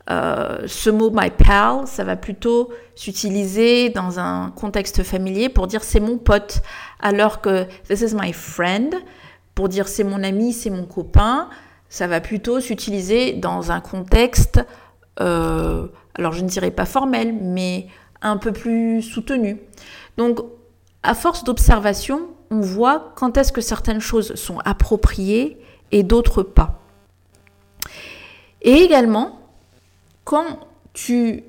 Ce 0.07 0.89
mot 0.89 1.11
my 1.13 1.29
pal, 1.29 1.85
ça 1.85 2.03
va 2.03 2.15
plutôt 2.15 2.69
s'utiliser 2.95 3.89
dans 3.89 4.19
un 4.19 4.51
contexte 4.51 5.03
familier 5.03 5.49
pour 5.49 5.67
dire 5.67 5.83
c'est 5.83 5.99
mon 5.99 6.17
pote, 6.17 6.61
alors 6.99 7.41
que 7.41 7.65
this 7.87 8.01
is 8.01 8.15
my 8.15 8.31
friend, 8.33 8.95
pour 9.53 9.69
dire 9.69 9.87
c'est 9.87 10.03
mon 10.03 10.23
ami, 10.23 10.53
c'est 10.53 10.69
mon 10.69 10.85
copain, 10.85 11.49
ça 11.89 12.07
va 12.07 12.21
plutôt 12.21 12.59
s'utiliser 12.59 13.33
dans 13.33 13.71
un 13.71 13.81
contexte, 13.81 14.61
alors 15.17 16.31
je 16.31 16.41
ne 16.41 16.47
dirais 16.47 16.71
pas 16.71 16.85
formel, 16.85 17.33
mais 17.33 17.87
un 18.21 18.37
peu 18.37 18.51
plus 18.51 19.01
soutenu. 19.01 19.59
Donc, 20.17 20.39
à 21.03 21.13
force 21.13 21.43
d'observation, 21.43 22.27
on 22.49 22.61
voit 22.61 23.13
quand 23.15 23.37
est-ce 23.37 23.51
que 23.51 23.61
certaines 23.61 23.99
choses 23.99 24.35
sont 24.35 24.59
appropriées 24.59 25.61
et 25.91 26.03
d'autres 26.03 26.43
pas. 26.43 26.81
Et 28.61 28.73
également, 28.73 29.39
quand 30.27 30.59
tu 30.91 31.45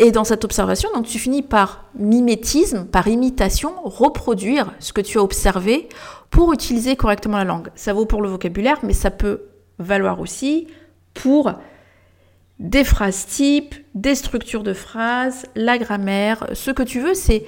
es 0.00 0.10
dans 0.10 0.24
cette 0.24 0.44
observation, 0.44 0.88
donc 0.96 1.06
tu 1.06 1.20
finis 1.20 1.42
par 1.42 1.84
mimétisme, 1.94 2.86
par 2.86 3.06
imitation, 3.06 3.72
reproduire 3.84 4.74
ce 4.80 4.92
que 4.92 5.00
tu 5.00 5.18
as 5.18 5.22
observé 5.22 5.88
pour 6.28 6.52
utiliser 6.52 6.96
correctement 6.96 7.36
la 7.36 7.44
langue. 7.44 7.68
Ça 7.76 7.92
vaut 7.92 8.04
pour 8.04 8.20
le 8.20 8.28
vocabulaire, 8.28 8.80
mais 8.82 8.94
ça 8.94 9.12
peut 9.12 9.42
valoir 9.78 10.18
aussi 10.18 10.66
pour 11.14 11.52
des 12.58 12.82
phrases 12.82 13.26
types, 13.26 13.76
des 13.94 14.16
structures 14.16 14.64
de 14.64 14.72
phrases, 14.72 15.46
la 15.54 15.78
grammaire, 15.78 16.48
ce 16.52 16.72
que 16.72 16.82
tu 16.82 16.98
veux, 16.98 17.14
c'est 17.14 17.46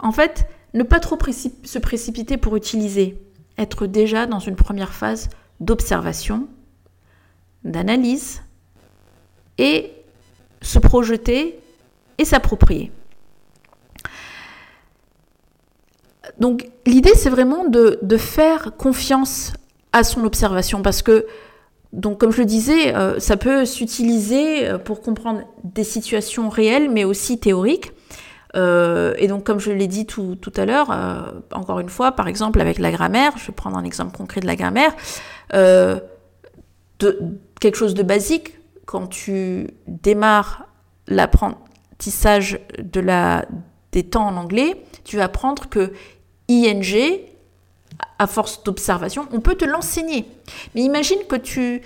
en 0.00 0.12
fait, 0.12 0.46
ne 0.74 0.82
pas 0.82 1.00
trop 1.00 1.16
se 1.64 1.78
précipiter 1.78 2.36
pour 2.36 2.56
utiliser, 2.56 3.18
être 3.56 3.86
déjà 3.86 4.26
dans 4.26 4.38
une 4.38 4.56
première 4.56 4.92
phase 4.92 5.30
d'observation, 5.60 6.46
d'analyse 7.64 8.42
et 9.58 9.92
se 10.62 10.78
projeter 10.78 11.58
et 12.18 12.24
s'approprier. 12.24 12.90
Donc 16.38 16.68
l'idée 16.86 17.14
c'est 17.14 17.30
vraiment 17.30 17.64
de, 17.64 18.16
faire 18.16 18.76
confiance 18.76 19.52
à 19.92 20.04
son 20.04 20.24
observation 20.24 20.82
parce 20.82 21.02
que 21.02 21.26
donc 21.92 22.18
comme 22.18 22.32
je 22.32 22.38
le 22.38 22.44
disais, 22.44 22.94
euh, 22.94 23.18
ça 23.18 23.36
peut 23.36 23.64
s'utiliser 23.64 24.68
euh, 24.68 24.78
pour 24.78 25.00
comprendre 25.00 25.40
des 25.64 25.84
situations 25.84 26.48
réelles 26.48 26.90
mais 26.90 27.04
aussi 27.04 27.38
théoriques. 27.38 27.92
Euh, 28.56 29.14
et 29.18 29.28
donc, 29.28 29.44
comme 29.44 29.60
je 29.60 29.70
l'ai 29.70 29.86
dit 29.86 30.06
tout, 30.06 30.36
à 30.56 30.64
l'heure, 30.64 30.90
encore 31.52 31.80
une 31.80 31.90
fois, 31.90 32.12
par 32.12 32.28
exemple 32.28 32.60
avec 32.62 32.78
la 32.78 32.90
grammaire, 32.90 33.32
je 33.36 33.46
vais 33.46 33.52
prendre 33.52 33.76
un 33.76 33.84
exemple 33.84 34.16
concret 34.16 34.40
de 34.40 34.46
la 34.46 34.56
grammaire, 34.56 34.94
de, 35.52 36.02
quelque 37.60 37.76
chose 37.76 37.94
de 37.94 38.02
basique, 38.02 38.57
quand 38.88 39.06
tu 39.06 39.66
démarres 39.86 40.66
l'apprentissage 41.08 42.58
de 42.78 43.00
la, 43.00 43.44
des 43.92 44.02
temps 44.02 44.26
en 44.26 44.36
anglais, 44.38 44.82
tu 45.04 45.18
vas 45.18 45.24
apprendre 45.24 45.68
que 45.68 45.92
ing, 46.48 46.96
à 48.18 48.26
force 48.26 48.64
d'observation, 48.64 49.28
on 49.30 49.40
peut 49.40 49.56
te 49.56 49.66
l'enseigner. 49.66 50.24
Mais 50.74 50.80
imagine 50.80 51.18
que 51.28 51.36
tu 51.36 51.82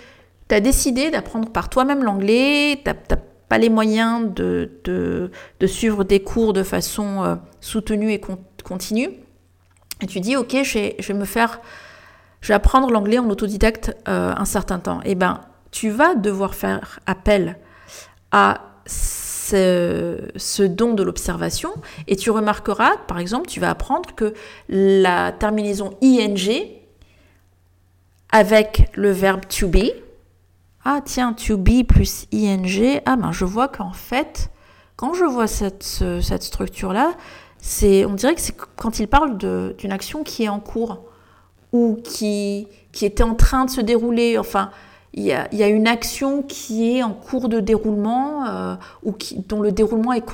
as 0.49 0.61
décidé 0.61 1.11
d'apprendre 1.11 1.51
par 1.51 1.71
toi-même 1.71 2.05
l'anglais, 2.05 2.81
tu 2.85 3.59
les 3.59 3.69
moyens 3.69 4.33
de, 4.33 4.71
de, 4.85 5.67
suivre 5.67 6.05
des 6.05 6.23
cours 6.23 6.53
de 6.53 6.63
façon 6.63 7.25
euh, 7.25 7.35
soutenue 7.61 8.13
et 8.13 8.21
continue, 8.63 9.11
et 10.01 10.07
tu 10.07 10.21
dis, 10.21 10.37
ok, 10.37 10.57
je 10.63 10.75
vais, 10.75 10.97
je 11.01 11.13
vais 11.13 11.19
me 11.19 11.25
faire, 11.25 11.61
je 12.41 12.49
vais 12.49 12.55
apprendre 12.55 12.93
l'anglais 12.93 13.19
en 13.19 13.29
autodidacte 13.29 13.97
euh, 14.07 14.33
un 14.37 14.45
certain 14.45 14.79
temps, 14.79 15.01
et 15.01 15.11
eh 15.11 15.15
ben, 15.17 15.41
tu 15.73 15.91
vas 15.91 16.15
devoir 16.15 16.55
faire 16.55 17.01
appel 17.07 17.59
a 18.31 18.61
ce, 18.87 20.63
don 20.63 20.95
de 20.95 21.03
l'observation 21.03 21.73
et 22.07 22.17
tu 22.17 22.31
remarqueras, 22.31 22.97
par 23.09 23.19
exemple, 23.19 23.49
tu 23.49 23.61
vas 23.61 23.71
apprendre 23.71 24.15
que 24.15 24.35
la 24.69 25.33
terminaison 25.33 25.97
ing 26.01 26.69
avec 28.31 28.91
le 28.95 29.11
verbe 29.11 29.43
to 29.47 29.69
be, 29.69 29.93
ah 30.85 31.01
tiens, 31.05 31.35
to 31.35 31.57
be 31.57 31.85
plus 31.87 32.27
ing, 32.33 33.01
ah 33.05 33.17
ben 33.17 33.33
je 33.33 33.45
vois 33.45 33.69
qu'en 33.69 33.93
fait, 33.93 34.51
quand 34.97 35.15
je 35.15 35.25
vois 35.25 35.47
cette, 35.47 35.83
structure-là, 36.43 37.13
on 37.83 38.15
dirait 38.15 38.35
que 38.35 38.41
c'est 38.41 38.57
quand 38.77 38.99
il 38.99 39.09
parle 39.09 39.37
d'une 39.77 39.93
action 39.93 40.23
qui 40.23 40.45
est 40.45 40.49
en 40.49 40.61
cours 40.61 41.05
ou 41.73 41.99
qui, 42.03 42.69
qui 42.93 43.05
était 43.05 43.23
en 43.23 43.35
train 43.35 43.67
de 43.67 43.71
se 43.71 43.81
dérouler, 43.81 44.39
enfin, 44.39 44.71
il 45.15 45.25
y, 45.25 45.33
a, 45.33 45.69
une 45.69 45.87
action 45.87 46.43
qui 46.43 46.97
est 46.97 47.03
en 47.03 47.13
cours 47.13 47.51
de 47.51 47.61
déroulement 47.61 48.47
euh, 48.47 48.77
ou 49.03 49.15
dont 49.47 49.61
le 49.61 49.71
déroulement 49.71 50.15
est 50.15 50.25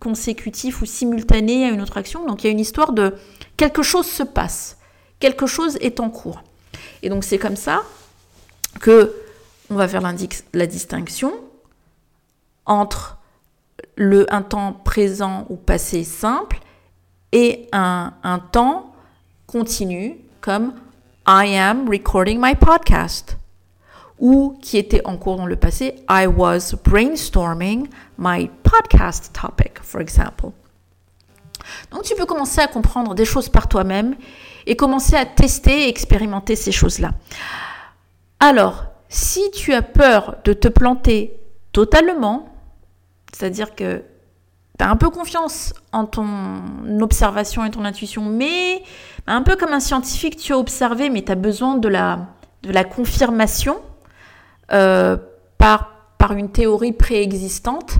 consécutif 0.00 0.82
ou 0.82 0.84
simultané 0.84 1.66
à 1.66 1.68
une 1.68 1.80
autre 1.80 1.96
action. 1.96 2.26
Donc 2.26 2.42
il 2.42 2.48
y 2.48 2.50
a 2.50 2.52
une 2.52 2.60
histoire 2.60 2.92
de 2.92 3.14
quelque 3.56 3.82
chose 3.82 4.06
se 4.06 4.24
passe, 4.24 4.78
quelque 5.20 5.46
chose 5.46 5.76
est 5.80 6.00
en 6.00 6.10
cours. 6.10 6.42
Et 7.02 7.08
donc 7.08 7.22
c'est 7.22 7.38
comme 7.38 7.54
ça 7.54 7.82
que 8.80 9.14
on 9.70 9.76
va 9.76 9.86
faire 9.86 10.02
la 10.02 10.66
distinction 10.66 11.32
entre 12.66 13.18
un 13.96 14.42
temps 14.42 14.72
présent 14.72 15.46
ou 15.50 15.56
passé 15.56 16.02
simple 16.02 16.58
et 17.30 17.68
un, 17.72 18.12
un 18.24 18.40
temps 18.40 18.92
continu 19.46 20.18
comme 20.40 20.74
I 21.28 21.56
am 21.56 21.88
recording 21.88 22.40
my 22.40 22.56
podcast 22.56 23.36
ou 24.18 24.56
qui 24.62 24.78
était 24.78 25.04
en 25.04 25.16
cours 25.16 25.36
dans 25.36 25.46
le 25.46 25.56
passé, 25.56 25.96
I 26.08 26.26
was 26.26 26.74
brainstorming 26.84 27.88
my 28.18 28.50
podcast 28.62 29.32
topic, 29.32 29.78
for 29.82 30.00
example. 30.00 30.50
Donc 31.90 32.02
tu 32.02 32.14
peux 32.14 32.26
commencer 32.26 32.60
à 32.60 32.66
comprendre 32.66 33.14
des 33.14 33.24
choses 33.24 33.48
par 33.48 33.68
toi-même 33.68 34.16
et 34.66 34.76
commencer 34.76 35.16
à 35.16 35.24
tester 35.24 35.86
et 35.86 35.88
expérimenter 35.88 36.56
ces 36.56 36.72
choses-là. 36.72 37.12
Alors, 38.40 38.84
si 39.08 39.50
tu 39.52 39.72
as 39.72 39.82
peur 39.82 40.36
de 40.44 40.52
te 40.52 40.68
planter 40.68 41.40
totalement, 41.72 42.48
c'est-à-dire 43.32 43.74
que 43.74 44.02
tu 44.78 44.84
as 44.84 44.90
un 44.90 44.96
peu 44.96 45.10
confiance 45.10 45.72
en 45.92 46.04
ton 46.04 46.26
observation 47.00 47.64
et 47.64 47.70
ton 47.70 47.84
intuition, 47.84 48.22
mais 48.22 48.82
un 49.26 49.42
peu 49.42 49.56
comme 49.56 49.72
un 49.72 49.80
scientifique, 49.80 50.36
tu 50.36 50.52
as 50.52 50.58
observé, 50.58 51.10
mais 51.10 51.22
tu 51.22 51.32
as 51.32 51.36
besoin 51.36 51.76
de 51.76 51.88
la, 51.88 52.26
de 52.62 52.72
la 52.72 52.84
confirmation, 52.84 53.80
euh, 54.72 55.16
par, 55.58 55.90
par 56.18 56.32
une 56.32 56.50
théorie 56.50 56.92
préexistante, 56.92 57.96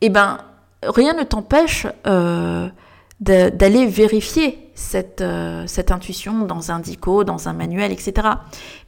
eh 0.00 0.08
ben, 0.08 0.38
rien 0.82 1.12
ne 1.14 1.22
t'empêche 1.22 1.86
euh, 2.06 2.68
d'aller 3.20 3.86
vérifier 3.86 4.70
cette, 4.74 5.20
euh, 5.20 5.66
cette 5.66 5.90
intuition 5.90 6.40
dans 6.46 6.72
un 6.72 6.80
dico, 6.80 7.24
dans 7.24 7.48
un 7.48 7.52
manuel, 7.52 7.92
etc. 7.92 8.28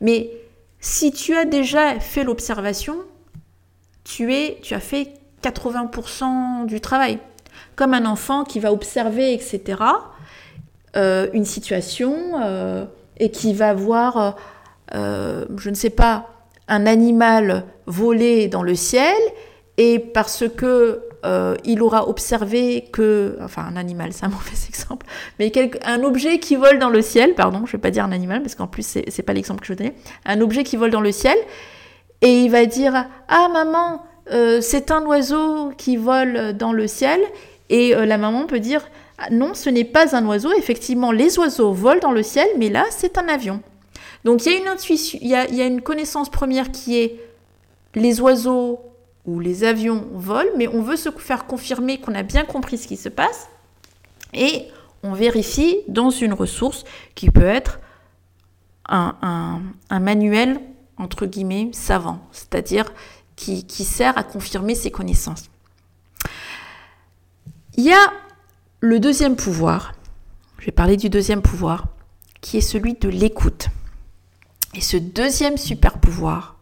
Mais 0.00 0.30
si 0.80 1.12
tu 1.12 1.36
as 1.36 1.44
déjà 1.44 2.00
fait 2.00 2.24
l'observation, 2.24 2.96
tu, 4.02 4.34
es, 4.34 4.58
tu 4.62 4.74
as 4.74 4.80
fait 4.80 5.12
80% 5.42 6.66
du 6.66 6.80
travail. 6.80 7.18
Comme 7.76 7.94
un 7.94 8.06
enfant 8.06 8.44
qui 8.44 8.60
va 8.60 8.72
observer, 8.72 9.34
etc., 9.34 9.78
une 10.96 11.44
situation 11.44 12.14
et 13.18 13.30
qui 13.32 13.52
va 13.52 13.74
voir, 13.74 14.36
je 14.92 15.68
ne 15.68 15.74
sais 15.74 15.90
pas, 15.90 16.33
un 16.68 16.86
animal 16.86 17.64
voler 17.86 18.48
dans 18.48 18.62
le 18.62 18.74
ciel 18.74 19.14
et 19.76 19.98
parce 19.98 20.44
que 20.56 21.02
euh, 21.24 21.56
il 21.64 21.82
aura 21.82 22.08
observé 22.08 22.84
que, 22.92 23.38
enfin 23.40 23.62
un 23.62 23.76
animal, 23.76 24.12
c'est 24.12 24.24
un 24.26 24.28
mauvais 24.30 24.52
exemple, 24.68 25.06
mais 25.38 25.50
un 25.84 26.02
objet 26.02 26.38
qui 26.38 26.56
vole 26.56 26.78
dans 26.78 26.90
le 26.90 27.02
ciel, 27.02 27.34
pardon, 27.34 27.64
je 27.66 27.72
vais 27.72 27.78
pas 27.78 27.90
dire 27.90 28.04
un 28.04 28.12
animal 28.12 28.42
parce 28.42 28.54
qu'en 28.54 28.66
plus 28.66 28.86
c'est, 28.86 29.04
c'est 29.10 29.22
pas 29.22 29.32
l'exemple 29.32 29.60
que 29.60 29.66
je 29.66 29.74
donnais, 29.74 29.94
un 30.26 30.40
objet 30.40 30.64
qui 30.64 30.76
vole 30.76 30.90
dans 30.90 31.00
le 31.00 31.12
ciel 31.12 31.36
et 32.20 32.42
il 32.42 32.50
va 32.50 32.66
dire 32.66 33.06
ah 33.28 33.48
maman 33.52 34.02
euh, 34.32 34.60
c'est 34.60 34.90
un 34.90 35.04
oiseau 35.04 35.72
qui 35.76 35.96
vole 35.96 36.54
dans 36.54 36.72
le 36.72 36.86
ciel 36.86 37.20
et 37.70 37.94
euh, 37.94 38.06
la 38.06 38.18
maman 38.18 38.46
peut 38.46 38.60
dire 38.60 38.86
ah, 39.18 39.28
non 39.30 39.54
ce 39.54 39.70
n'est 39.70 39.84
pas 39.84 40.14
un 40.14 40.26
oiseau, 40.26 40.52
effectivement 40.56 41.10
les 41.10 41.38
oiseaux 41.38 41.72
volent 41.72 42.00
dans 42.00 42.12
le 42.12 42.22
ciel 42.22 42.46
mais 42.58 42.68
là 42.68 42.84
c'est 42.90 43.18
un 43.18 43.28
avion. 43.28 43.62
Donc 44.24 44.46
il 44.46 44.52
y 44.52 44.54
a 44.56 44.58
une 44.58 44.68
intuition, 44.68 45.18
il 45.20 45.28
y 45.28 45.34
a, 45.34 45.66
une 45.66 45.82
connaissance 45.82 46.30
première 46.30 46.72
qui 46.72 46.98
est 46.98 47.20
les 47.94 48.20
oiseaux 48.20 48.80
ou 49.26 49.38
les 49.38 49.64
avions 49.64 50.06
volent, 50.12 50.50
mais 50.56 50.66
on 50.68 50.82
veut 50.82 50.96
se 50.96 51.10
faire 51.10 51.46
confirmer 51.46 52.00
qu'on 52.00 52.14
a 52.14 52.22
bien 52.22 52.44
compris 52.44 52.78
ce 52.78 52.88
qui 52.88 52.96
se 52.96 53.08
passe 53.08 53.48
et 54.32 54.68
on 55.02 55.12
vérifie 55.12 55.78
dans 55.88 56.10
une 56.10 56.32
ressource 56.32 56.84
qui 57.14 57.30
peut 57.30 57.44
être 57.44 57.80
un, 58.88 59.60
manuel 59.90 60.60
entre 60.96 61.26
guillemets 61.26 61.70
savant, 61.72 62.20
c'est-à-dire 62.32 62.92
qui, 63.36 63.66
qui 63.66 63.84
sert 63.84 64.16
à 64.16 64.22
confirmer 64.22 64.74
ses 64.74 64.90
connaissances. 64.90 65.50
Il 67.76 67.84
y 67.84 67.92
a 67.92 68.12
le 68.80 69.00
deuxième 69.00 69.36
pouvoir, 69.36 69.92
je 70.58 70.66
vais 70.66 70.72
parler 70.72 70.96
du 70.96 71.10
deuxième 71.10 71.42
pouvoir, 71.42 71.88
qui 72.40 72.58
est 72.58 72.62
celui 72.62 72.94
de 72.94 73.08
l'écoute. 73.08 73.68
Et 74.74 74.80
ce 74.80 74.96
deuxième 74.96 75.56
super 75.56 75.98
pouvoir 75.98 76.56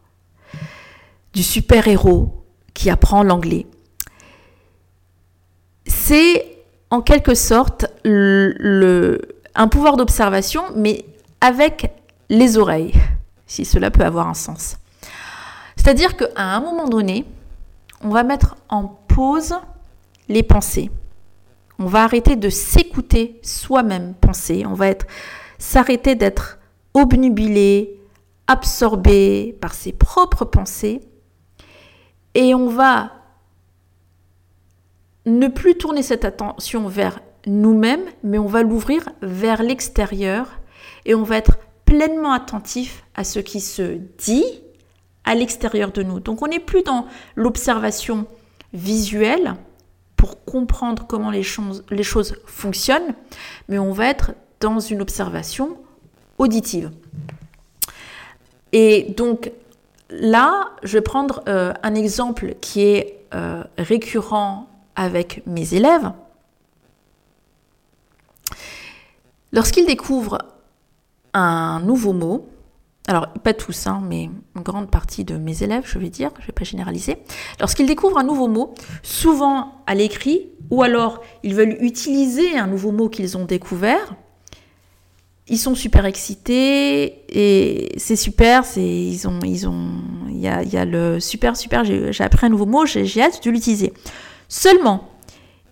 du 1.33 1.42
super-héros 1.42 2.44
qui 2.75 2.90
apprend 2.90 3.22
l'anglais, 3.22 3.66
c'est 5.87 6.59
en 6.90 7.01
quelque 7.01 7.35
sorte 7.35 7.87
un 8.05 9.68
pouvoir 9.68 9.96
d'observation, 9.96 10.62
mais 10.77 11.05
avec 11.40 11.90
les 12.29 12.59
oreilles, 12.59 12.92
si 13.46 13.64
cela 13.64 13.90
peut 13.90 14.05
avoir 14.05 14.29
un 14.29 14.35
sens. 14.35 14.77
C'est-à-dire 15.77 16.16
qu'à 16.16 16.29
un 16.37 16.61
moment 16.61 16.88
donné, 16.88 17.25
on 18.03 18.11
va 18.11 18.25
mettre 18.25 18.57
en 18.68 18.85
pause 19.09 19.55
les 20.29 20.42
pensées. 20.42 20.90
On 21.79 21.87
va 21.87 22.05
arrêter 22.05 22.37
de 22.37 22.48
s'écouter 22.51 23.40
soi-même 23.42 24.14
penser. 24.14 24.64
On 24.66 24.75
va 24.75 24.90
s'arrêter 25.59 26.14
d'être 26.14 26.59
obnubilé, 26.94 27.98
absorbé 28.52 29.56
par 29.60 29.72
ses 29.74 29.92
propres 29.92 30.44
pensées 30.44 31.00
et 32.34 32.54
on 32.54 32.68
va 32.68 33.12
ne 35.24 35.48
plus 35.48 35.76
tourner 35.76 36.02
cette 36.02 36.24
attention 36.24 36.86
vers 36.88 37.20
nous-mêmes, 37.46 38.04
mais 38.22 38.38
on 38.38 38.46
va 38.46 38.62
l'ouvrir 38.62 39.08
vers 39.22 39.62
l'extérieur 39.62 40.60
et 41.04 41.14
on 41.14 41.22
va 41.22 41.36
être 41.36 41.58
pleinement 41.84 42.32
attentif 42.32 43.04
à 43.14 43.24
ce 43.24 43.38
qui 43.38 43.60
se 43.60 43.98
dit 44.18 44.44
à 45.24 45.34
l'extérieur 45.34 45.92
de 45.92 46.02
nous. 46.02 46.20
Donc 46.20 46.42
on 46.42 46.48
n'est 46.48 46.60
plus 46.60 46.82
dans 46.82 47.06
l'observation 47.36 48.26
visuelle 48.72 49.54
pour 50.16 50.44
comprendre 50.44 51.06
comment 51.06 51.30
les 51.30 51.42
choses, 51.42 52.36
fonctionnent, 52.46 53.14
mais 53.68 53.78
on 53.78 53.92
va 53.92 54.06
être 54.06 54.32
dans 54.60 54.78
une 54.78 55.00
observation 55.00 55.78
auditive. 56.38 56.90
Et 58.72 59.14
donc 59.16 59.52
là, 60.11 60.70
je 60.82 60.94
vais 60.94 61.02
prendre 61.02 61.42
euh, 61.48 61.72
un 61.82 61.94
exemple 61.94 62.54
qui 62.61 62.82
est 62.82 63.18
euh, 63.35 63.64
récurrent 63.78 64.68
avec 64.96 65.42
mes 65.46 65.74
élèves. 65.74 66.12
Lorsqu'ils 69.52 69.87
découvrent 69.87 70.38
un 71.35 71.80
nouveau 71.80 72.12
mot, 72.12 72.48
alors 73.08 73.28
pas 73.42 73.52
tous, 73.52 73.87
hein, 73.87 74.00
mais 74.04 74.30
une 74.56 74.62
grande 74.62 74.90
partie 74.90 75.24
de 75.24 75.37
mes 75.37 75.62
élèves, 75.62 75.82
je 75.87 75.98
vais 75.98 76.08
dire, 76.08 76.30
je 76.37 76.42
ne 76.42 76.46
vais 76.46 76.52
pas 76.52 76.64
généraliser, 76.64 77.18
lorsqu'ils 77.58 77.87
découvrent 77.87 78.18
un 78.18 78.24
nouveau 78.24 78.48
mot, 78.48 78.74
souvent 79.02 79.82
à 79.87 79.94
l'écrit, 79.94 80.48
ou 80.70 80.82
alors 80.82 81.20
ils 81.42 81.54
veulent 81.54 81.76
utiliser 81.80 82.56
un 82.56 82.66
nouveau 82.66 82.92
mot 82.92 83.08
qu'ils 83.08 83.37
ont 83.37 83.44
découvert, 83.44 84.14
ils 85.48 85.59
sont 85.59 85.74
super 85.74 86.07
excités 86.07 87.24
et 87.28 87.98
c'est 87.98 88.16
super. 88.16 88.64
C'est 88.64 88.83
ils 88.83 89.26
ont 89.26 89.40
ils 89.44 89.68
ont 89.68 90.00
il 90.28 90.38
y 90.38 90.48
a, 90.48 90.62
y 90.62 90.76
a, 90.76 90.85
le 90.85 91.20
super 91.20 91.57
super. 91.57 91.85
J'ai 91.85 92.24
appris 92.24 92.46
un 92.46 92.50
nouveau 92.50 92.66
mot. 92.66 92.87
J'ai 92.87 93.22
hâte 93.22 93.44
de 93.44 93.50
l'utiliser. 93.50 93.92
Seulement, 94.48 95.09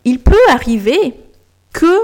il 0.05 0.21
peut 0.21 0.35
arriver 0.51 1.15
que 1.73 1.97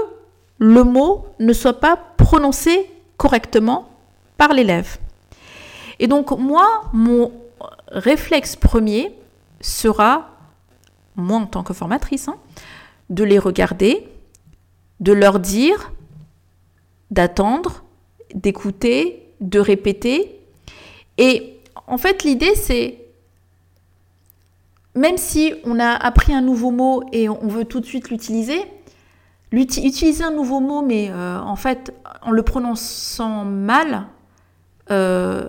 le 0.59 0.83
mot 0.83 1.27
ne 1.39 1.53
soit 1.53 1.79
pas 1.79 1.97
prononcé 2.17 2.89
correctement 3.17 3.89
par 4.37 4.53
l'élève. 4.53 4.97
Et 5.99 6.07
donc 6.07 6.31
moi, 6.31 6.83
mon 6.93 7.31
réflexe 7.89 8.55
premier 8.55 9.13
sera, 9.61 10.29
moi 11.15 11.39
en 11.39 11.45
tant 11.45 11.63
que 11.63 11.73
formatrice, 11.73 12.27
hein, 12.27 12.35
de 13.09 13.23
les 13.23 13.39
regarder, 13.39 14.07
de 14.99 15.13
leur 15.13 15.39
dire 15.39 15.91
d'attendre, 17.11 17.83
d'écouter, 18.33 19.33
de 19.41 19.59
répéter. 19.59 20.39
Et 21.17 21.59
en 21.87 21.97
fait, 21.97 22.23
l'idée, 22.23 22.55
c'est 22.55 23.07
même 24.95 25.17
si 25.17 25.53
on 25.63 25.79
a 25.79 25.91
appris 25.91 26.33
un 26.33 26.41
nouveau 26.41 26.71
mot 26.71 27.03
et 27.11 27.29
on 27.29 27.47
veut 27.47 27.65
tout 27.65 27.79
de 27.79 27.85
suite 27.85 28.09
l'utiliser, 28.09 28.59
utiliser 29.51 30.23
un 30.23 30.31
nouveau 30.31 30.59
mot, 30.59 30.81
mais 30.81 31.09
euh, 31.11 31.39
en 31.39 31.55
fait, 31.55 31.93
en 32.23 32.31
le 32.31 32.41
prononçant 32.41 33.45
mal, 33.45 34.07
euh, 34.89 35.47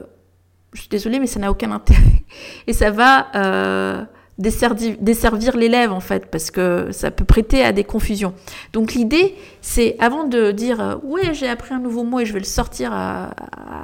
je 0.74 0.80
suis 0.80 0.90
désolée, 0.90 1.18
mais 1.18 1.26
ça 1.26 1.40
n'a 1.40 1.50
aucun 1.50 1.72
intérêt. 1.72 2.24
Et 2.66 2.72
ça 2.72 2.90
va 2.90 3.28
euh, 3.34 4.04
desservir, 4.38 5.56
l'élève, 5.56 5.92
en 5.92 6.00
fait, 6.00 6.26
parce 6.30 6.50
que 6.50 6.90
ça 6.92 7.10
peut 7.10 7.24
prêter 7.24 7.64
à 7.64 7.72
des 7.72 7.84
confusions. 7.84 8.34
Donc 8.72 8.94
l'idée, 8.94 9.34
c'est 9.60 9.96
avant 9.98 10.24
de 10.24 10.52
dire 10.52 11.00
ouais, 11.02 11.34
j'ai 11.34 11.48
appris 11.48 11.74
un 11.74 11.80
nouveau 11.80 12.04
mot 12.04 12.20
et 12.20 12.26
je 12.26 12.32
vais 12.32 12.38
le 12.38 12.44
sortir 12.44 12.92
à, 12.92 13.30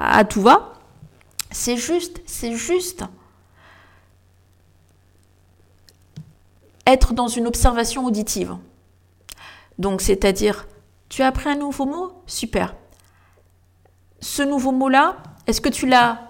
à 0.01 0.25
tout 0.25 0.43
va, 0.43 0.75
c'est 1.51 1.77
juste, 1.77 2.21
c'est 2.27 2.55
juste 2.55 3.05
être 6.87 7.15
dans 7.15 7.29
une 7.29 7.47
observation 7.47 8.05
auditive. 8.05 8.57
Donc, 9.79 10.01
c'est-à-dire, 10.01 10.67
tu 11.09 11.23
as 11.23 11.29
appris 11.29 11.49
un 11.49 11.57
nouveau 11.57 11.87
mot 11.87 12.13
Super. 12.27 12.75
Ce 14.21 14.43
nouveau 14.43 14.73
mot-là, 14.73 15.17
est-ce 15.47 15.61
que 15.61 15.69
tu 15.69 15.87
l'as 15.87 16.29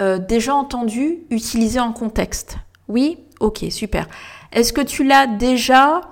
euh, 0.00 0.18
déjà 0.18 0.54
entendu 0.54 1.24
utilisé 1.30 1.80
en 1.80 1.92
contexte? 1.92 2.56
Oui 2.88 3.18
Ok, 3.42 3.64
super. 3.70 4.06
Est-ce 4.52 4.72
que 4.72 4.80
tu 4.80 5.02
l'as 5.02 5.26
déjà 5.26 6.02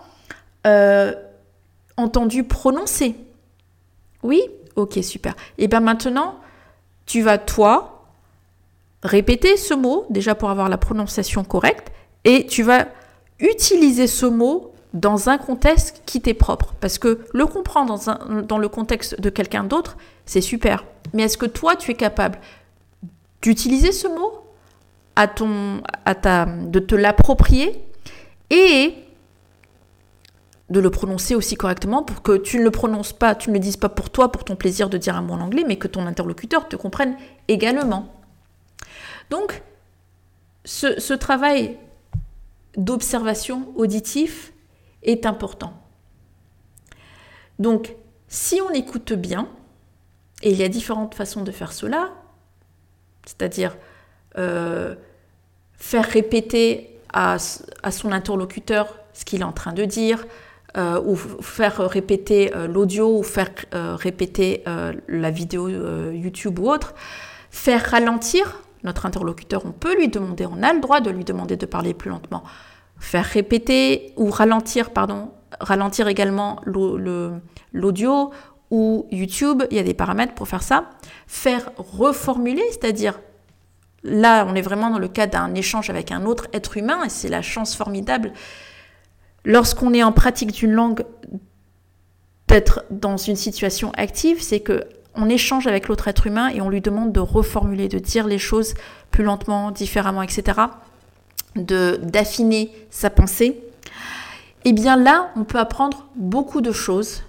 euh, 0.66 1.14
entendu 1.96 2.42
prononcer? 2.42 3.14
Oui? 4.24 4.42
Ok, 4.74 4.98
super. 5.02 5.36
Et 5.56 5.68
bien 5.68 5.78
maintenant, 5.78 6.40
tu 7.06 7.22
vas, 7.22 7.38
toi, 7.38 8.04
répéter 9.04 9.56
ce 9.56 9.74
mot, 9.74 10.06
déjà 10.10 10.34
pour 10.34 10.50
avoir 10.50 10.68
la 10.68 10.76
prononciation 10.76 11.44
correcte, 11.44 11.92
et 12.24 12.46
tu 12.46 12.64
vas 12.64 12.88
utiliser 13.38 14.08
ce 14.08 14.26
mot 14.26 14.72
dans 14.92 15.28
un 15.28 15.38
contexte 15.38 16.02
qui 16.04 16.20
t'est 16.20 16.34
propre. 16.34 16.74
Parce 16.80 16.98
que 16.98 17.20
le 17.32 17.46
comprendre 17.46 17.96
dans 18.42 18.58
le 18.58 18.68
contexte 18.68 19.20
de 19.20 19.30
quelqu'un 19.30 19.62
d'autre, 19.62 19.96
c'est 20.26 20.40
super. 20.40 20.84
Mais 21.12 21.22
est-ce 21.22 21.38
que 21.38 21.46
toi, 21.46 21.76
tu 21.76 21.92
es 21.92 21.94
capable 21.94 22.40
d'utiliser 23.40 23.92
ce 23.92 24.08
mot, 24.08 24.39
à 25.16 25.28
ton, 25.28 25.82
à 26.04 26.14
de 26.46 26.78
te 26.78 26.94
l'approprier 26.94 27.84
et 28.50 28.94
de 30.70 30.80
le 30.80 30.90
prononcer 30.90 31.34
aussi 31.34 31.56
correctement 31.56 32.02
pour 32.02 32.22
que 32.22 32.36
tu 32.36 32.58
ne 32.58 32.64
le 32.64 32.70
prononces 32.70 33.12
pas, 33.12 33.34
tu 33.34 33.50
ne 33.50 33.54
le 33.54 33.60
dises 33.60 33.76
pas 33.76 33.88
pour 33.88 34.10
toi, 34.10 34.30
pour 34.30 34.44
ton 34.44 34.54
plaisir 34.54 34.88
de 34.88 34.98
dire 34.98 35.16
un 35.16 35.22
mot 35.22 35.34
en 35.34 35.40
anglais, 35.40 35.64
mais 35.66 35.76
que 35.76 35.88
ton 35.88 36.06
interlocuteur 36.06 36.68
te 36.68 36.76
comprenne 36.76 37.16
également. 37.48 38.14
Donc, 39.30 39.62
ce, 40.64 41.00
ce 41.00 41.12
travail 41.12 41.76
d'observation 42.76 43.72
auditif 43.76 44.52
est 45.02 45.26
important. 45.26 45.74
Donc, 47.58 47.96
si 48.28 48.60
on 48.60 48.70
écoute 48.70 49.12
bien, 49.12 49.48
et 50.42 50.50
il 50.52 50.56
y 50.56 50.62
a 50.62 50.68
différentes 50.68 51.14
façons 51.14 51.42
de 51.42 51.50
faire 51.50 51.72
cela, 51.72 52.12
c'est-à-dire 53.26 53.76
euh, 54.38 54.94
faire 55.76 56.04
répéter 56.04 56.98
à, 57.12 57.38
son 57.38 58.12
interlocuteur 58.12 58.98
ce 59.12 59.24
qu'il 59.24 59.40
est 59.40 59.44
en 59.44 59.52
train 59.52 59.72
de 59.72 59.84
dire, 59.84 60.24
euh, 60.76 61.00
ou 61.04 61.16
faire 61.16 61.78
répéter 61.78 62.54
euh, 62.54 62.68
l'audio, 62.68 63.18
ou 63.18 63.22
faire 63.22 63.50
répéter 63.72 64.64
la 65.08 65.30
vidéo 65.30 65.68
YouTube 65.68 66.58
ou 66.58 66.70
autre, 66.70 66.94
faire 67.50 67.84
ralentir 67.90 68.62
notre 68.84 69.04
interlocuteur, 69.04 69.66
on 69.66 69.72
peut 69.72 69.94
lui 69.96 70.08
demander, 70.08 70.46
on 70.46 70.62
a 70.62 70.72
le 70.72 70.80
droit 70.80 71.00
de 71.00 71.10
lui 71.10 71.24
demander 71.24 71.56
de 71.56 71.66
parler 71.66 71.92
plus 71.92 72.10
lentement. 72.10 72.44
Faire 72.98 73.24
répéter 73.24 74.12
ou 74.16 74.30
ralentir, 74.30 74.90
pardon, 74.90 75.32
ralentir 75.60 76.08
également 76.08 76.60
l'audio 77.72 78.30
ou 78.70 79.06
YouTube, 79.10 79.64
il 79.70 79.76
y 79.76 79.80
a 79.80 79.82
des 79.82 79.94
paramètres 79.94 80.34
pour 80.34 80.48
faire 80.48 80.62
ça. 80.62 80.90
Faire 81.26 81.70
reformuler, 81.76 82.62
c'est-à-dire 82.70 83.18
là, 84.02 84.46
on 84.48 84.54
est 84.54 84.62
vraiment 84.62 84.90
dans 84.90 84.98
le 84.98 85.08
cas 85.08 85.26
d'un 85.26 85.54
échange 85.54 85.90
avec 85.90 86.12
un 86.12 86.24
autre 86.24 86.46
être 86.52 86.76
humain 86.76 87.04
et 87.04 87.08
c'est 87.08 87.28
la 87.28 87.42
chance 87.42 87.74
formidable 87.74 88.32
lorsqu'on 89.44 89.94
est 89.94 90.02
en 90.02 90.12
pratique 90.12 90.52
d'une 90.52 90.72
langue 90.72 91.04
d'être 92.48 92.84
dans 92.90 93.16
une 93.16 93.36
situation 93.36 93.92
active, 93.96 94.42
c'est 94.42 94.60
que 94.60 94.84
on 95.14 95.28
échange 95.28 95.66
avec 95.66 95.88
l'autre 95.88 96.06
être 96.08 96.26
humain 96.26 96.48
et 96.48 96.60
on 96.60 96.68
lui 96.68 96.80
demande 96.80 97.12
de 97.12 97.20
reformuler, 97.20 97.88
de 97.88 97.98
dire 97.98 98.26
les 98.26 98.38
choses 98.38 98.74
plus 99.10 99.24
lentement, 99.24 99.72
différemment, 99.72 100.22
etc., 100.22 100.60
de 101.56 101.98
d'affiner 102.02 102.70
sa 102.90 103.10
pensée, 103.10 103.60
et 104.64 104.68
eh 104.68 104.72
bien 104.72 104.96
là, 104.96 105.30
on 105.36 105.44
peut 105.44 105.58
apprendre 105.58 106.06
beaucoup 106.14 106.60
de 106.60 106.70
choses 106.70 107.22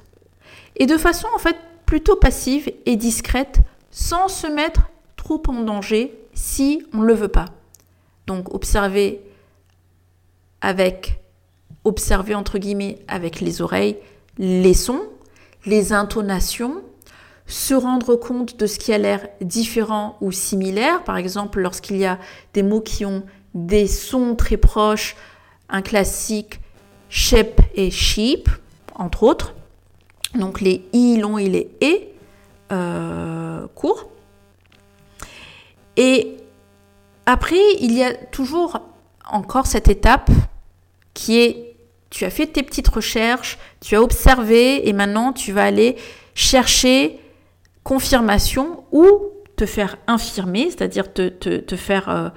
et 0.76 0.86
de 0.86 0.98
façon 0.98 1.28
en 1.34 1.40
fait 1.40 1.56
plutôt 1.86 2.16
passive 2.16 2.72
et 2.86 2.96
discrète, 2.98 3.60
sans 3.90 4.28
se 4.28 4.48
mettre 4.48 4.82
trop 5.16 5.42
en 5.48 5.62
danger 5.62 6.21
si 6.42 6.84
on 6.94 7.02
ne 7.02 7.06
le 7.06 7.14
veut 7.14 7.28
pas. 7.28 7.46
Donc 8.26 8.54
observer 8.54 9.22
avec 10.60 11.20
observer 11.84 12.36
entre 12.36 12.58
guillemets 12.58 13.00
avec 13.08 13.42
les 13.42 13.62
oreilles 13.62 13.98
les 14.38 14.74
sons, 14.74 15.04
les 15.66 15.94
intonations, 15.94 16.82
se 17.46 17.74
rendre 17.74 18.16
compte 18.16 18.58
de 18.58 18.66
ce 18.66 18.80
qui 18.80 18.94
a 18.94 18.98
l'air 18.98 19.28
différent 19.42 20.18
ou 20.22 20.32
similaire. 20.32 21.04
Par 21.04 21.18
exemple, 21.18 21.60
lorsqu'il 21.60 21.98
y 21.98 22.06
a 22.06 22.18
des 22.54 22.64
mots 22.64 22.82
qui 22.82 23.06
ont 23.06 23.24
des 23.54 23.88
sons 23.88 24.36
très 24.36 24.58
proches, 24.58 25.16
un 25.70 25.82
classique 25.82 26.60
shep 27.10 27.62
et 27.76 27.92
sheep, 27.92 28.50
entre 28.96 29.24
autres. 29.24 29.54
Donc 30.34 30.62
les 30.62 30.86
i 30.94 31.18
longs 31.18 31.38
et 31.38 31.50
les 31.50 31.70
e 31.84 31.98
euh, 32.72 33.68
courts. 33.76 34.11
Et 36.04 36.38
après, 37.28 37.62
il 37.80 37.94
y 37.94 38.04
a 38.04 38.12
toujours 38.12 38.80
encore 39.30 39.68
cette 39.68 39.88
étape 39.88 40.32
qui 41.14 41.40
est, 41.40 41.76
tu 42.10 42.26
as 42.26 42.32
fait 42.32 42.48
tes 42.48 42.64
petites 42.64 42.88
recherches, 42.88 43.60
tu 43.82 43.96
as 43.96 44.02
observé 44.02 44.90
et 44.90 44.94
maintenant 44.94 45.32
tu 45.32 45.52
vas 45.52 45.64
aller 45.64 45.98
chercher 46.34 47.20
confirmation 47.84 48.84
ou 48.92 49.06
te 49.56 49.68
faire 49.68 49.98
infirmer, 50.08 50.72
c'est-à-dire 50.72 51.14
te, 51.14 51.30
te, 51.30 51.76
faire 51.76 52.10
euh, 52.10 52.30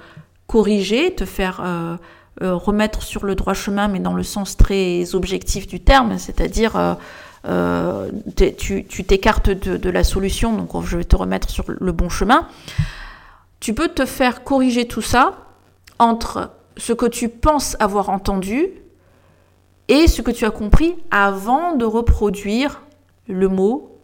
corriger, 0.45 1.15
te 1.15 1.25
faire 1.25 1.59
euh, 1.65 1.95
euh, 2.43 2.53
remettre 2.53 3.01
sur 3.01 3.25
le 3.25 3.33
droit 3.33 3.55
chemin, 3.55 3.87
mais 3.87 3.99
dans 3.99 4.13
le 4.13 4.21
sens 4.21 4.57
très 4.57 5.15
objectif 5.15 5.65
du 5.65 5.79
terme, 5.79 6.19
c'est-à-dire 6.19 6.97
tu 8.37 9.03
t'écartes 9.07 9.49
de, 9.49 9.77
de, 9.77 9.89
la 9.89 10.03
solution, 10.03 10.55
donc 10.55 10.69
je 10.85 10.97
vais 10.97 11.03
te 11.03 11.15
remettre 11.15 11.49
sur 11.49 11.65
le 11.67 11.91
bon 11.91 12.09
chemin. 12.09 12.47
Tu 13.59 13.73
peux 13.73 13.87
te 13.87 14.05
faire 14.05 14.43
corriger 14.43 14.87
tout 14.87 15.01
ça 15.01 15.37
entre 15.99 16.51
ce 16.77 16.93
que 16.93 17.05
tu 17.05 17.29
penses 17.29 17.75
avoir 17.79 18.09
entendu 18.09 18.69
et 19.87 20.07
ce 20.07 20.21
que 20.21 20.31
tu 20.31 20.45
as 20.45 20.51
compris 20.51 20.95
avant 21.11 21.75
de 21.75 21.85
reproduire 21.85 22.81
le 23.27 23.47
mot 23.47 23.99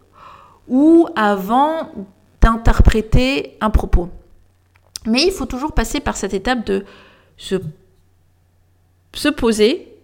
ou 0.67 1.07
avant 1.15 1.91
d'interpréter 2.39 3.57
un 3.61 3.69
propos. 3.69 4.09
Mais 5.05 5.23
il 5.23 5.31
faut 5.31 5.45
toujours 5.45 5.73
passer 5.73 5.99
par 5.99 6.15
cette 6.15 6.33
étape 6.33 6.65
de 6.65 6.85
se, 7.37 7.55
se 9.13 9.29
poser, 9.29 9.97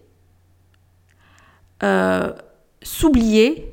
euh, 1.82 2.32
s'oublier 2.82 3.72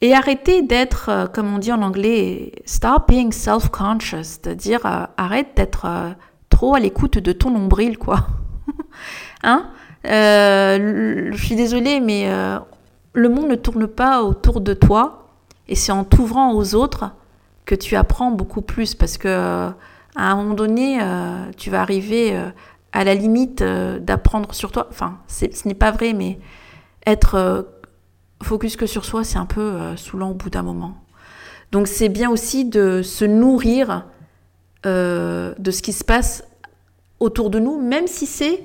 et 0.00 0.14
arrêter 0.14 0.62
d'être, 0.62 1.08
euh, 1.08 1.26
comme 1.26 1.54
on 1.54 1.58
dit 1.58 1.72
en 1.72 1.82
anglais, 1.82 2.52
stop 2.64 3.08
being 3.08 3.32
self-conscious, 3.32 4.22
c'est-à-dire 4.22 4.84
euh, 4.86 5.04
arrête 5.16 5.56
d'être 5.56 6.14
trop 6.50 6.74
à 6.74 6.80
l'écoute 6.80 7.18
de 7.18 7.32
ton 7.32 7.50
nombril, 7.50 7.98
quoi. 7.98 8.26
hein? 9.42 9.70
Je 10.04 11.36
suis 11.36 11.56
désolée, 11.56 12.00
mais 12.00 12.28
le 13.14 13.28
monde 13.28 13.48
ne 13.48 13.54
tourne 13.54 13.86
pas 13.86 14.22
autour 14.22 14.60
de 14.60 14.74
toi 14.74 15.24
et 15.68 15.74
c'est 15.74 15.92
en 15.92 16.04
t'ouvrant 16.04 16.52
aux 16.54 16.74
autres 16.74 17.10
que 17.64 17.74
tu 17.74 17.96
apprends 17.96 18.30
beaucoup 18.30 18.60
plus 18.60 18.94
parce 18.94 19.16
que 19.16 19.28
euh, 19.28 19.70
à 20.16 20.30
un 20.30 20.36
moment 20.36 20.54
donné, 20.54 20.98
euh, 21.00 21.50
tu 21.56 21.70
vas 21.70 21.80
arriver 21.80 22.36
euh, 22.36 22.50
à 22.92 23.04
la 23.04 23.14
limite 23.14 23.62
d'apprendre 23.62 24.54
sur 24.54 24.70
toi. 24.70 24.86
Enfin, 24.90 25.18
ce 25.26 25.46
n'est 25.66 25.74
pas 25.74 25.90
vrai, 25.90 26.12
mais 26.12 26.38
être 27.06 27.66
focus 28.44 28.76
que 28.76 28.86
sur 28.86 29.04
soi, 29.04 29.24
c'est 29.24 29.38
un 29.38 29.46
peu 29.46 29.96
saoulant 29.96 30.30
au 30.30 30.34
bout 30.34 30.50
d'un 30.50 30.62
moment. 30.62 30.96
Donc 31.72 31.88
c'est 31.88 32.08
bien 32.08 32.30
aussi 32.30 32.64
de 32.64 33.02
se 33.02 33.24
nourrir 33.24 34.06
de 34.84 35.70
ce 35.70 35.82
qui 35.82 35.92
se 35.92 36.04
passe 36.04 36.44
autour 37.20 37.50
de 37.50 37.58
nous, 37.58 37.80
même 37.80 38.06
si 38.06 38.26
c'est 38.26 38.62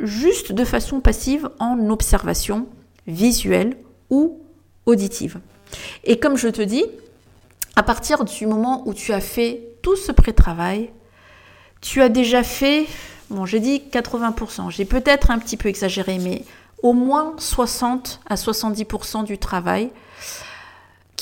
juste 0.00 0.52
de 0.52 0.64
façon 0.64 1.00
passive 1.00 1.50
en 1.58 1.90
observation 1.90 2.66
visuelle 3.06 3.76
ou 4.10 4.40
auditive. 4.86 5.40
Et 6.04 6.18
comme 6.18 6.36
je 6.36 6.48
te 6.48 6.62
dis, 6.62 6.84
à 7.76 7.82
partir 7.82 8.24
du 8.24 8.46
moment 8.46 8.82
où 8.86 8.94
tu 8.94 9.12
as 9.12 9.20
fait 9.20 9.62
tout 9.82 9.96
ce 9.96 10.12
pré-travail, 10.12 10.90
tu 11.80 12.00
as 12.00 12.08
déjà 12.08 12.42
fait, 12.42 12.86
bon 13.30 13.44
j'ai 13.44 13.60
dit 13.60 13.82
80%, 13.90 14.70
j'ai 14.70 14.84
peut-être 14.84 15.30
un 15.30 15.38
petit 15.38 15.56
peu 15.56 15.68
exagéré, 15.68 16.18
mais 16.18 16.44
au 16.82 16.92
moins 16.92 17.34
60 17.38 18.20
à 18.28 18.34
70% 18.34 19.24
du 19.24 19.38
travail 19.38 19.90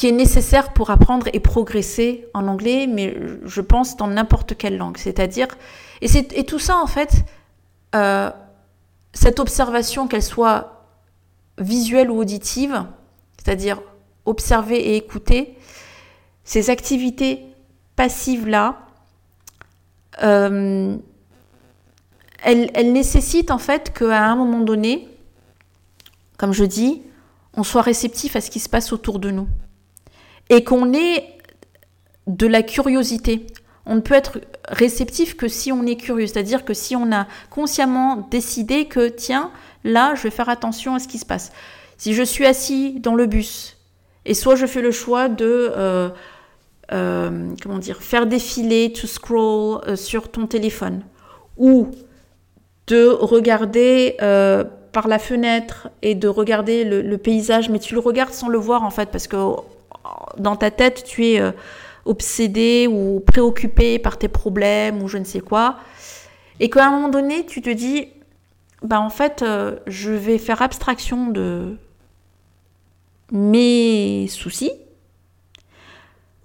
qui 0.00 0.08
est 0.08 0.12
nécessaire 0.12 0.72
pour 0.72 0.88
apprendre 0.88 1.26
et 1.34 1.40
progresser 1.40 2.26
en 2.32 2.48
anglais, 2.48 2.86
mais 2.86 3.14
je 3.44 3.60
pense 3.60 3.98
dans 3.98 4.06
n'importe 4.06 4.56
quelle 4.56 4.78
langue. 4.78 4.96
C'est-à-dire, 4.96 5.48
et, 6.00 6.06
et, 6.16 6.44
tout 6.44 6.58
ça 6.58 6.78
en 6.78 6.86
fait, 6.86 7.26
euh, 7.94 8.30
cette 9.12 9.40
observation, 9.40 10.08
qu'elle 10.08 10.22
soit 10.22 10.86
visuelle 11.58 12.10
ou 12.10 12.18
auditive, 12.18 12.86
c'est-à-dire 13.36 13.82
observer 14.24 14.78
et 14.78 14.96
écouter, 14.96 15.58
ces 16.44 16.70
activités 16.70 17.44
passives-là, 17.96 18.78
euh, 20.22 20.96
elles, 22.42 22.70
elles, 22.72 22.92
nécessitent 22.94 23.50
en 23.50 23.58
fait 23.58 23.92
qu'à 23.92 24.24
un 24.24 24.36
moment 24.36 24.60
donné, 24.60 25.09
comme 26.40 26.54
je 26.54 26.64
dis, 26.64 27.02
on 27.54 27.62
soit 27.62 27.82
réceptif 27.82 28.34
à 28.34 28.40
ce 28.40 28.50
qui 28.50 28.60
se 28.60 28.68
passe 28.70 28.94
autour 28.94 29.18
de 29.18 29.30
nous. 29.30 29.46
Et 30.48 30.64
qu'on 30.64 30.94
ait 30.94 31.36
de 32.26 32.46
la 32.46 32.62
curiosité. 32.62 33.46
On 33.84 33.96
ne 33.96 34.00
peut 34.00 34.14
être 34.14 34.40
réceptif 34.66 35.36
que 35.36 35.48
si 35.48 35.70
on 35.70 35.84
est 35.84 35.96
curieux, 35.96 36.26
c'est-à-dire 36.26 36.64
que 36.64 36.72
si 36.72 36.96
on 36.96 37.12
a 37.12 37.26
consciemment 37.50 38.26
décidé 38.30 38.86
que, 38.86 39.08
tiens, 39.08 39.50
là, 39.84 40.14
je 40.14 40.22
vais 40.22 40.30
faire 40.30 40.48
attention 40.48 40.94
à 40.94 40.98
ce 40.98 41.08
qui 41.08 41.18
se 41.18 41.26
passe. 41.26 41.52
Si 41.98 42.14
je 42.14 42.22
suis 42.22 42.46
assis 42.46 43.00
dans 43.00 43.14
le 43.14 43.26
bus, 43.26 43.76
et 44.24 44.32
soit 44.32 44.56
je 44.56 44.64
fais 44.64 44.80
le 44.80 44.92
choix 44.92 45.28
de, 45.28 45.44
euh, 45.76 46.08
euh, 46.92 47.50
comment 47.62 47.78
dire, 47.78 48.00
faire 48.00 48.26
défiler, 48.26 48.94
to 48.94 49.06
scroll 49.06 49.82
euh, 49.86 49.94
sur 49.94 50.30
ton 50.30 50.46
téléphone, 50.46 51.04
ou 51.58 51.90
de 52.86 53.08
regarder 53.08 54.16
par 54.92 55.08
la 55.08 55.18
fenêtre 55.18 55.88
et 56.02 56.14
de 56.14 56.28
regarder 56.28 56.84
le, 56.84 57.18
paysage, 57.18 57.68
mais 57.68 57.78
tu 57.78 57.94
le 57.94 58.00
regardes 58.00 58.32
sans 58.32 58.48
le 58.48 58.58
voir 58.58 58.82
en 58.82 58.90
fait, 58.90 59.10
parce 59.10 59.26
que 59.26 59.36
dans 60.38 60.56
ta 60.56 60.70
tête, 60.70 61.04
tu 61.04 61.26
es 61.26 61.40
euh, 61.40 61.52
obsédé 62.04 62.88
ou 62.90 63.20
préoccupé 63.20 63.98
par 63.98 64.18
tes 64.18 64.28
problèmes 64.28 65.02
ou 65.02 65.08
je 65.08 65.18
ne 65.18 65.24
sais 65.24 65.40
quoi. 65.40 65.76
Et 66.58 66.70
qu'à 66.70 66.86
un 66.86 66.90
moment 66.90 67.08
donné, 67.08 67.46
tu 67.46 67.62
te 67.62 67.70
dis, 67.70 68.08
bah 68.82 69.00
en 69.00 69.10
fait, 69.10 69.42
euh, 69.42 69.76
je 69.86 70.10
vais 70.10 70.38
faire 70.38 70.62
abstraction 70.62 71.28
de 71.28 71.76
mes 73.32 74.26
soucis, 74.28 74.72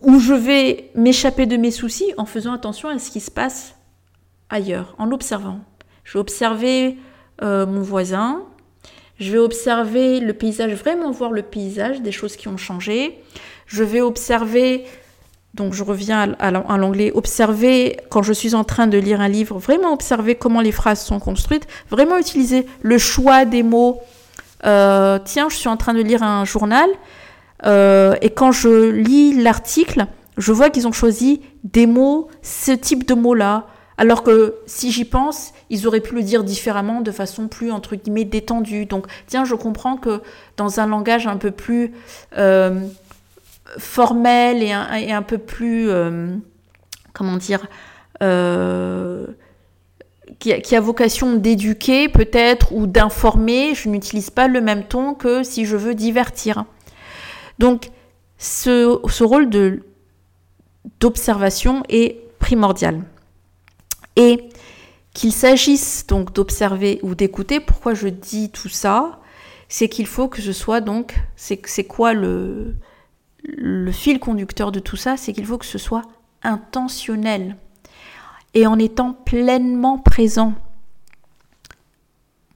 ou 0.01 0.19
je 0.19 0.33
vais 0.33 0.91
m'échapper 0.93 1.45
de 1.45 1.57
mes 1.57 1.71
soucis 1.71 2.13
en 2.17 2.25
faisant 2.25 2.53
attention 2.53 2.89
à 2.89 2.99
ce 2.99 3.09
qui 3.09 3.19
se 3.19 3.31
passe 3.31 3.75
ailleurs, 4.49 4.95
en 4.99 5.05
l'observant. 5.05 5.59
Je 6.03 6.13
vais 6.13 6.19
observer 6.19 6.97
euh, 7.41 7.65
mon 7.65 7.81
voisin, 7.81 8.43
je 9.19 9.31
vais 9.31 9.37
observer 9.37 10.19
le 10.19 10.33
paysage, 10.33 10.73
vraiment 10.73 11.11
voir 11.11 11.31
le 11.31 11.41
paysage, 11.41 12.01
des 12.01 12.11
choses 12.11 12.35
qui 12.35 12.47
ont 12.47 12.57
changé. 12.57 13.19
Je 13.65 13.83
vais 13.83 14.01
observer, 14.01 14.83
donc 15.53 15.73
je 15.73 15.83
reviens 15.83 16.35
à, 16.39 16.77
l'anglais, 16.77 17.11
observer 17.13 17.97
quand 18.09 18.23
je 18.23 18.33
suis 18.33 18.55
en 18.55 18.63
train 18.63 18.87
de 18.87 18.97
lire 18.97 19.21
un 19.21 19.29
livre, 19.29 19.57
vraiment 19.57 19.93
observer 19.93 20.35
comment 20.35 20.61
les 20.61 20.71
phrases 20.71 21.01
sont 21.01 21.19
construites, 21.19 21.67
vraiment 21.89 22.17
utiliser 22.17 22.65
le 22.81 22.97
choix 22.97 23.45
des 23.45 23.63
mots. 23.63 24.01
Euh, 24.65 25.19
tiens, 25.23 25.47
je 25.49 25.55
suis 25.55 25.69
en 25.69 25.77
train 25.77 25.93
de 25.93 26.01
lire 26.01 26.23
un 26.23 26.43
journal 26.43 26.89
euh, 27.65 28.15
et 28.21 28.29
quand 28.31 28.51
je 28.51 28.89
lis 28.89 29.41
l'article, 29.41 30.07
je 30.37 30.51
vois 30.51 30.69
qu'ils 30.69 30.87
ont 30.87 30.91
choisi 30.91 31.41
des 31.63 31.87
mots, 31.87 32.29
ce 32.41 32.71
type 32.71 33.07
de 33.07 33.13
mots-là. 33.13 33.67
Alors 33.97 34.23
que 34.23 34.55
si 34.65 34.91
j'y 34.91 35.05
pense, 35.05 35.53
ils 35.69 35.87
auraient 35.87 36.01
pu 36.01 36.15
le 36.15 36.23
dire 36.23 36.43
différemment, 36.43 37.01
de 37.01 37.11
façon 37.11 37.47
plus, 37.47 37.71
entre 37.71 37.95
guillemets, 37.95 38.25
détendue. 38.25 38.85
Donc, 38.85 39.07
tiens, 39.27 39.45
je 39.45 39.55
comprends 39.55 39.95
que 39.97 40.21
dans 40.57 40.79
un 40.79 40.87
langage 40.87 41.27
un 41.27 41.37
peu 41.37 41.51
plus 41.51 41.93
euh, 42.37 42.81
formel 43.77 44.61
et 44.63 44.71
un, 44.71 45.21
peu 45.21 45.37
plus, 45.37 45.89
euh, 45.89 46.35
comment 47.13 47.37
dire, 47.37 47.67
euh, 48.21 49.27
qui, 50.39 50.75
a, 50.75 50.79
vocation 50.81 51.35
d'éduquer 51.35 52.09
peut-être 52.09 52.73
ou 52.73 52.87
d'informer, 52.87 53.75
je 53.75 53.87
n'utilise 53.87 54.29
pas 54.29 54.49
le 54.49 54.59
même 54.59 54.83
ton 54.83 55.13
que 55.13 55.43
si 55.43 55.65
je 55.65 55.77
veux 55.77 55.95
divertir. 55.95 56.65
Donc, 57.59 57.91
ce 58.37 59.23
rôle 59.23 59.49
d'observation 60.99 61.83
est 61.87 62.17
primordial. 62.39 63.01
Et 64.15 64.49
qu'il 65.13 65.31
s'agisse 65.31 66.05
donc 66.07 66.33
d'observer 66.33 66.99
ou 67.03 67.15
d'écouter, 67.15 67.59
pourquoi 67.59 67.93
je 67.93 68.07
dis 68.07 68.49
tout 68.49 68.69
ça 68.69 69.19
C'est 69.69 69.89
qu'il 69.89 70.07
faut 70.07 70.27
que 70.27 70.41
ce 70.41 70.53
soit 70.53 70.81
donc, 70.81 71.15
c'est 71.35 71.85
quoi 71.85 72.13
le, 72.13 72.75
le 73.43 73.91
fil 73.91 74.19
conducteur 74.19 74.71
de 74.71 74.79
tout 74.79 74.97
ça 74.97 75.17
C'est 75.17 75.33
qu'il 75.33 75.45
faut 75.45 75.57
que 75.57 75.65
ce 75.65 75.77
soit 75.77 76.03
intentionnel 76.43 77.57
et 78.53 78.67
en 78.67 78.79
étant 78.79 79.13
pleinement 79.13 79.97
présent 79.97 80.53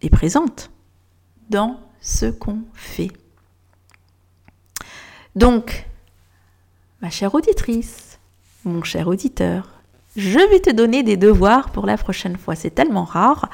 et 0.01 0.09
présente 0.09 0.71
dans 1.49 1.79
ce 2.01 2.25
qu'on 2.27 2.59
fait. 2.73 3.11
Donc, 5.35 5.85
ma 7.01 7.09
chère 7.09 7.35
auditrice, 7.35 8.19
mon 8.63 8.83
cher 8.83 9.07
auditeur, 9.07 9.78
je 10.19 10.39
vais 10.49 10.59
te 10.59 10.69
donner 10.69 11.01
des 11.01 11.17
devoirs 11.17 11.69
pour 11.71 11.85
la 11.85 11.97
prochaine 11.97 12.37
fois. 12.37 12.55
C'est 12.55 12.69
tellement 12.69 13.05
rare, 13.05 13.49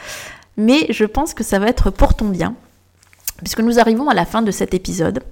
mais 0.58 0.88
je 0.90 1.06
pense 1.06 1.34
que 1.34 1.44
ça 1.44 1.60
va 1.60 1.68
être 1.68 1.92
pour 1.92 2.16
ton 2.16 2.30
bien. 2.30 2.56
Puisque 3.38 3.60
nous 3.60 3.80
arrivons 3.80 4.10
à 4.10 4.14
la 4.14 4.26
fin 4.26 4.42
de 4.42 4.52
cet 4.52 4.74
épisode, 4.74 5.24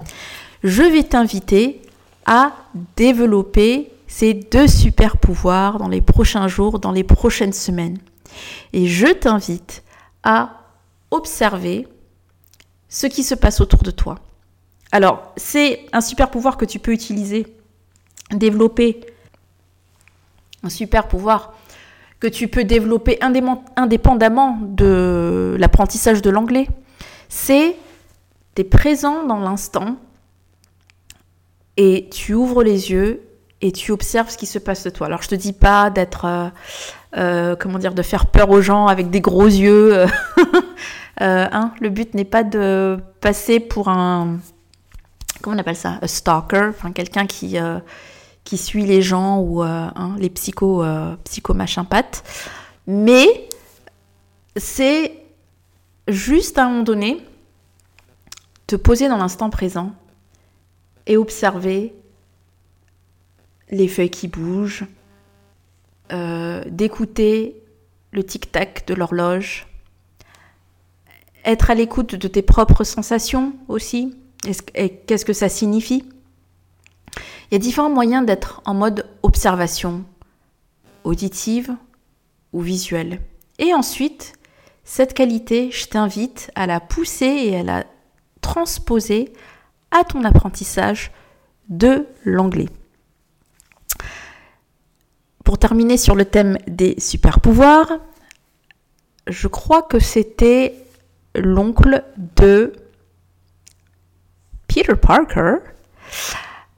je 0.63 0.83
vais 0.83 1.03
t'inviter 1.03 1.81
à 2.25 2.53
développer 2.95 3.91
ces 4.07 4.33
deux 4.33 4.67
super 4.67 5.17
pouvoirs 5.17 5.79
dans 5.79 5.87
les 5.87 6.01
prochains 6.01 6.47
jours, 6.47 6.79
dans 6.79 6.91
les 6.91 7.03
prochaines 7.03 7.53
semaines. 7.53 7.97
Et 8.71 8.87
je 8.87 9.07
t'invite 9.07 9.83
à 10.23 10.61
observer 11.11 11.87
ce 12.89 13.07
qui 13.07 13.23
se 13.23 13.35
passe 13.35 13.59
autour 13.59 13.81
de 13.81 13.91
toi. 13.91 14.19
Alors, 14.91 15.33
c'est 15.35 15.85
un 15.93 16.01
super 16.01 16.29
pouvoir 16.29 16.57
que 16.57 16.65
tu 16.65 16.77
peux 16.77 16.93
utiliser, 16.93 17.47
développer 18.31 19.01
un 20.63 20.69
super 20.69 21.07
pouvoir 21.07 21.53
que 22.19 22.27
tu 22.27 22.47
peux 22.47 22.63
développer 22.63 23.19
indépendamment 23.21 24.57
de 24.61 25.57
l'apprentissage 25.59 26.21
de 26.21 26.29
l'anglais. 26.29 26.67
C'est 27.27 27.75
tu 28.55 28.61
es 28.61 28.65
présent 28.65 29.25
dans 29.25 29.39
l'instant 29.39 29.97
et 31.75 32.07
tu 32.11 32.33
ouvres 32.33 32.63
les 32.63 32.91
yeux 32.91 33.21
et 33.61 33.71
tu 33.71 33.91
observes 33.91 34.29
ce 34.29 34.37
qui 34.37 34.45
se 34.45 34.59
passe 34.59 34.83
de 34.83 34.89
toi. 34.89 35.07
Alors 35.07 35.21
je 35.21 35.29
te 35.29 35.35
dis 35.35 35.53
pas 35.53 35.89
d'être, 35.89 36.25
euh, 36.25 36.49
euh, 37.17 37.55
comment 37.55 37.79
dire, 37.79 37.93
de 37.93 38.01
faire 38.01 38.27
peur 38.27 38.49
aux 38.49 38.61
gens 38.61 38.87
avec 38.87 39.09
des 39.09 39.21
gros 39.21 39.45
yeux. 39.45 39.97
Euh, 39.97 40.07
hein, 41.19 41.73
le 41.81 41.89
but 41.89 42.13
n'est 42.13 42.25
pas 42.25 42.43
de 42.43 42.99
passer 43.21 43.59
pour 43.59 43.89
un, 43.89 44.37
comment 45.41 45.55
on 45.55 45.59
appelle 45.59 45.75
ça, 45.75 45.97
un 46.01 46.07
stalker, 46.07 46.69
enfin 46.69 46.91
quelqu'un 46.91 47.25
qui 47.25 47.57
qui 48.43 48.57
suit 48.57 48.85
les 48.85 49.01
gens 49.01 49.39
ou 49.39 49.63
euh, 49.63 49.89
hein, 49.95 50.15
les 50.19 50.29
psycho, 50.29 50.83
euh, 50.83 51.15
psycho 51.23 51.53
machin 51.53 51.85
pattes. 51.85 52.23
Mais 52.87 53.47
c'est 54.55 55.17
juste 56.07 56.57
à 56.57 56.65
un 56.65 56.69
moment 56.69 56.83
donné 56.83 57.25
te 58.67 58.75
poser 58.75 59.07
dans 59.07 59.17
l'instant 59.17 59.49
présent 59.49 59.93
et 61.07 61.17
observer 61.17 61.93
les 63.69 63.87
feuilles 63.87 64.09
qui 64.09 64.27
bougent, 64.27 64.85
euh, 66.11 66.63
d'écouter 66.67 67.61
le 68.11 68.23
tic-tac 68.23 68.85
de 68.87 68.93
l'horloge, 68.93 69.67
être 71.45 71.71
à 71.71 71.75
l'écoute 71.75 72.15
de 72.15 72.27
tes 72.27 72.41
propres 72.41 72.83
sensations 72.83 73.53
aussi, 73.67 74.15
et 74.75 74.89
qu'est-ce 74.89 75.25
que 75.25 75.33
ça 75.33 75.49
signifie? 75.49 76.03
Il 77.17 77.53
y 77.53 77.55
a 77.55 77.59
différents 77.59 77.89
moyens 77.89 78.25
d'être 78.25 78.61
en 78.65 78.73
mode 78.73 79.07
observation, 79.21 80.03
auditive 81.03 81.75
ou 82.51 82.61
visuelle. 82.61 83.21
Et 83.59 83.73
ensuite, 83.73 84.33
cette 84.83 85.13
qualité, 85.13 85.71
je 85.71 85.87
t'invite 85.87 86.51
à 86.55 86.67
la 86.67 86.79
pousser 86.79 87.25
et 87.25 87.59
à 87.59 87.63
la 87.63 87.85
transposer 88.41 89.33
à 89.91 90.03
ton 90.03 90.23
apprentissage 90.23 91.11
de 91.69 92.07
l'anglais. 92.25 92.69
Pour 95.43 95.57
terminer 95.57 95.97
sur 95.97 96.15
le 96.15 96.25
thème 96.25 96.57
des 96.67 96.99
super 96.99 97.39
pouvoirs, 97.39 97.99
je 99.27 99.47
crois 99.47 99.81
que 99.81 99.99
c'était 99.99 100.75
l'oncle 101.35 102.03
de 102.35 102.73
Peter 104.67 104.95
Parker 104.95 105.57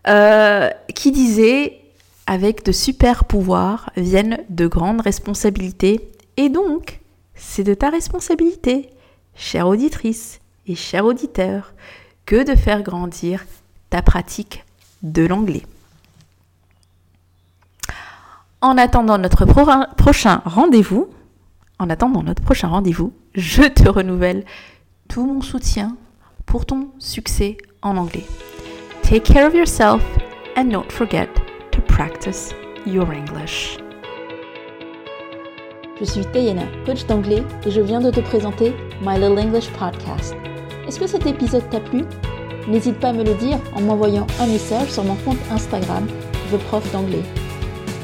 euh, 0.08 0.70
qui 0.94 1.12
disait 1.12 1.82
avec 2.28 2.64
de 2.66 2.72
super 2.72 3.26
pouvoirs 3.26 3.90
viennent 3.98 4.44
de 4.50 4.68
grandes 4.68 5.02
responsabilités 5.02 6.12
et 6.38 6.50
donc 6.50 7.00
c'est 7.36 7.64
de 7.64 7.74
ta 7.74 7.90
responsabilité, 7.90 8.90
chère 9.36 9.68
auditrice 9.68 10.40
et 10.68 10.76
cher 10.76 11.06
auditeur, 11.06 11.74
que 12.26 12.44
de 12.44 12.58
faire 12.58 12.82
grandir 12.82 13.46
ta 13.90 14.02
pratique 14.02 14.64
de 15.04 15.26
l'anglais. 15.26 15.64
En 18.62 18.78
attendant 18.78 19.18
notre 19.18 19.46
prochain 19.46 20.42
rendez-vous, 20.46 21.10
en 21.78 21.90
attendant 21.90 22.24
notre 22.24 22.42
prochain 22.42 22.70
rendez-vous, 22.70 23.14
je 23.36 23.64
te 23.64 23.88
renouvelle 23.88 24.44
tout 25.08 25.26
mon 25.26 25.42
soutien 25.42 25.96
pour 26.46 26.66
ton 26.66 26.90
succès 26.98 27.58
en 27.82 27.98
anglais. 27.98 28.26
Take 29.08 29.24
care 29.24 29.46
of 29.46 29.54
yourself 29.54 30.02
and 30.56 30.72
don't 30.72 30.92
forget 30.92 31.30
to 31.72 31.80
practice 31.84 32.56
your 32.88 33.14
English. 33.14 33.78
Je 36.00 36.06
suis 36.06 36.26
Tayana, 36.26 36.64
coach 36.88 37.06
d'anglais, 37.06 37.44
et 37.68 37.70
je 37.70 37.82
viens 37.82 38.02
de 38.02 38.10
te 38.10 38.20
présenter 38.20 38.74
My 39.04 39.20
Little 39.20 39.38
English 39.38 39.70
Podcast. 39.74 40.34
Est-ce 40.88 41.00
que 41.00 41.06
cet 41.06 41.28
épisode 41.28 41.70
t'a 41.70 41.82
plu? 41.82 42.04
N'hésite 42.68 43.00
pas 43.00 43.10
à 43.10 43.14
me 43.14 43.24
le 43.24 43.36
dire 43.36 43.60
en 43.76 43.82
m'envoyant 43.82 44.26
un 44.40 44.48
message 44.48 44.90
sur 44.90 45.04
mon 45.04 45.16
compte 45.18 45.38
Instagram, 45.52 46.08
The 46.52 46.58
Prof 46.64 46.92
d'anglais. 46.92 47.24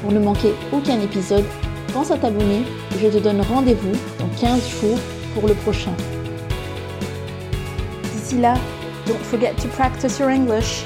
Pour 0.04 0.12
ne 0.12 0.20
manquer 0.20 0.54
aucun 0.72 1.02
épisode, 1.02 1.46
pense 1.94 2.12
à 2.12 2.18
t'abonner 2.18 2.62
et 2.94 3.00
je 3.02 3.08
te 3.08 3.18
donne 3.18 3.42
rendez-vous 3.42 3.94
dans 4.20 4.30
15 4.40 4.70
jours 4.80 5.00
pour 5.34 5.48
le 5.48 5.56
prochain. 5.56 5.96
D'ici 8.14 8.38
là, 8.38 8.54
don't 9.12 9.26
forget 9.26 9.58
to 9.58 9.68
practice 9.70 10.20
your 10.20 10.30
English. 10.30 10.86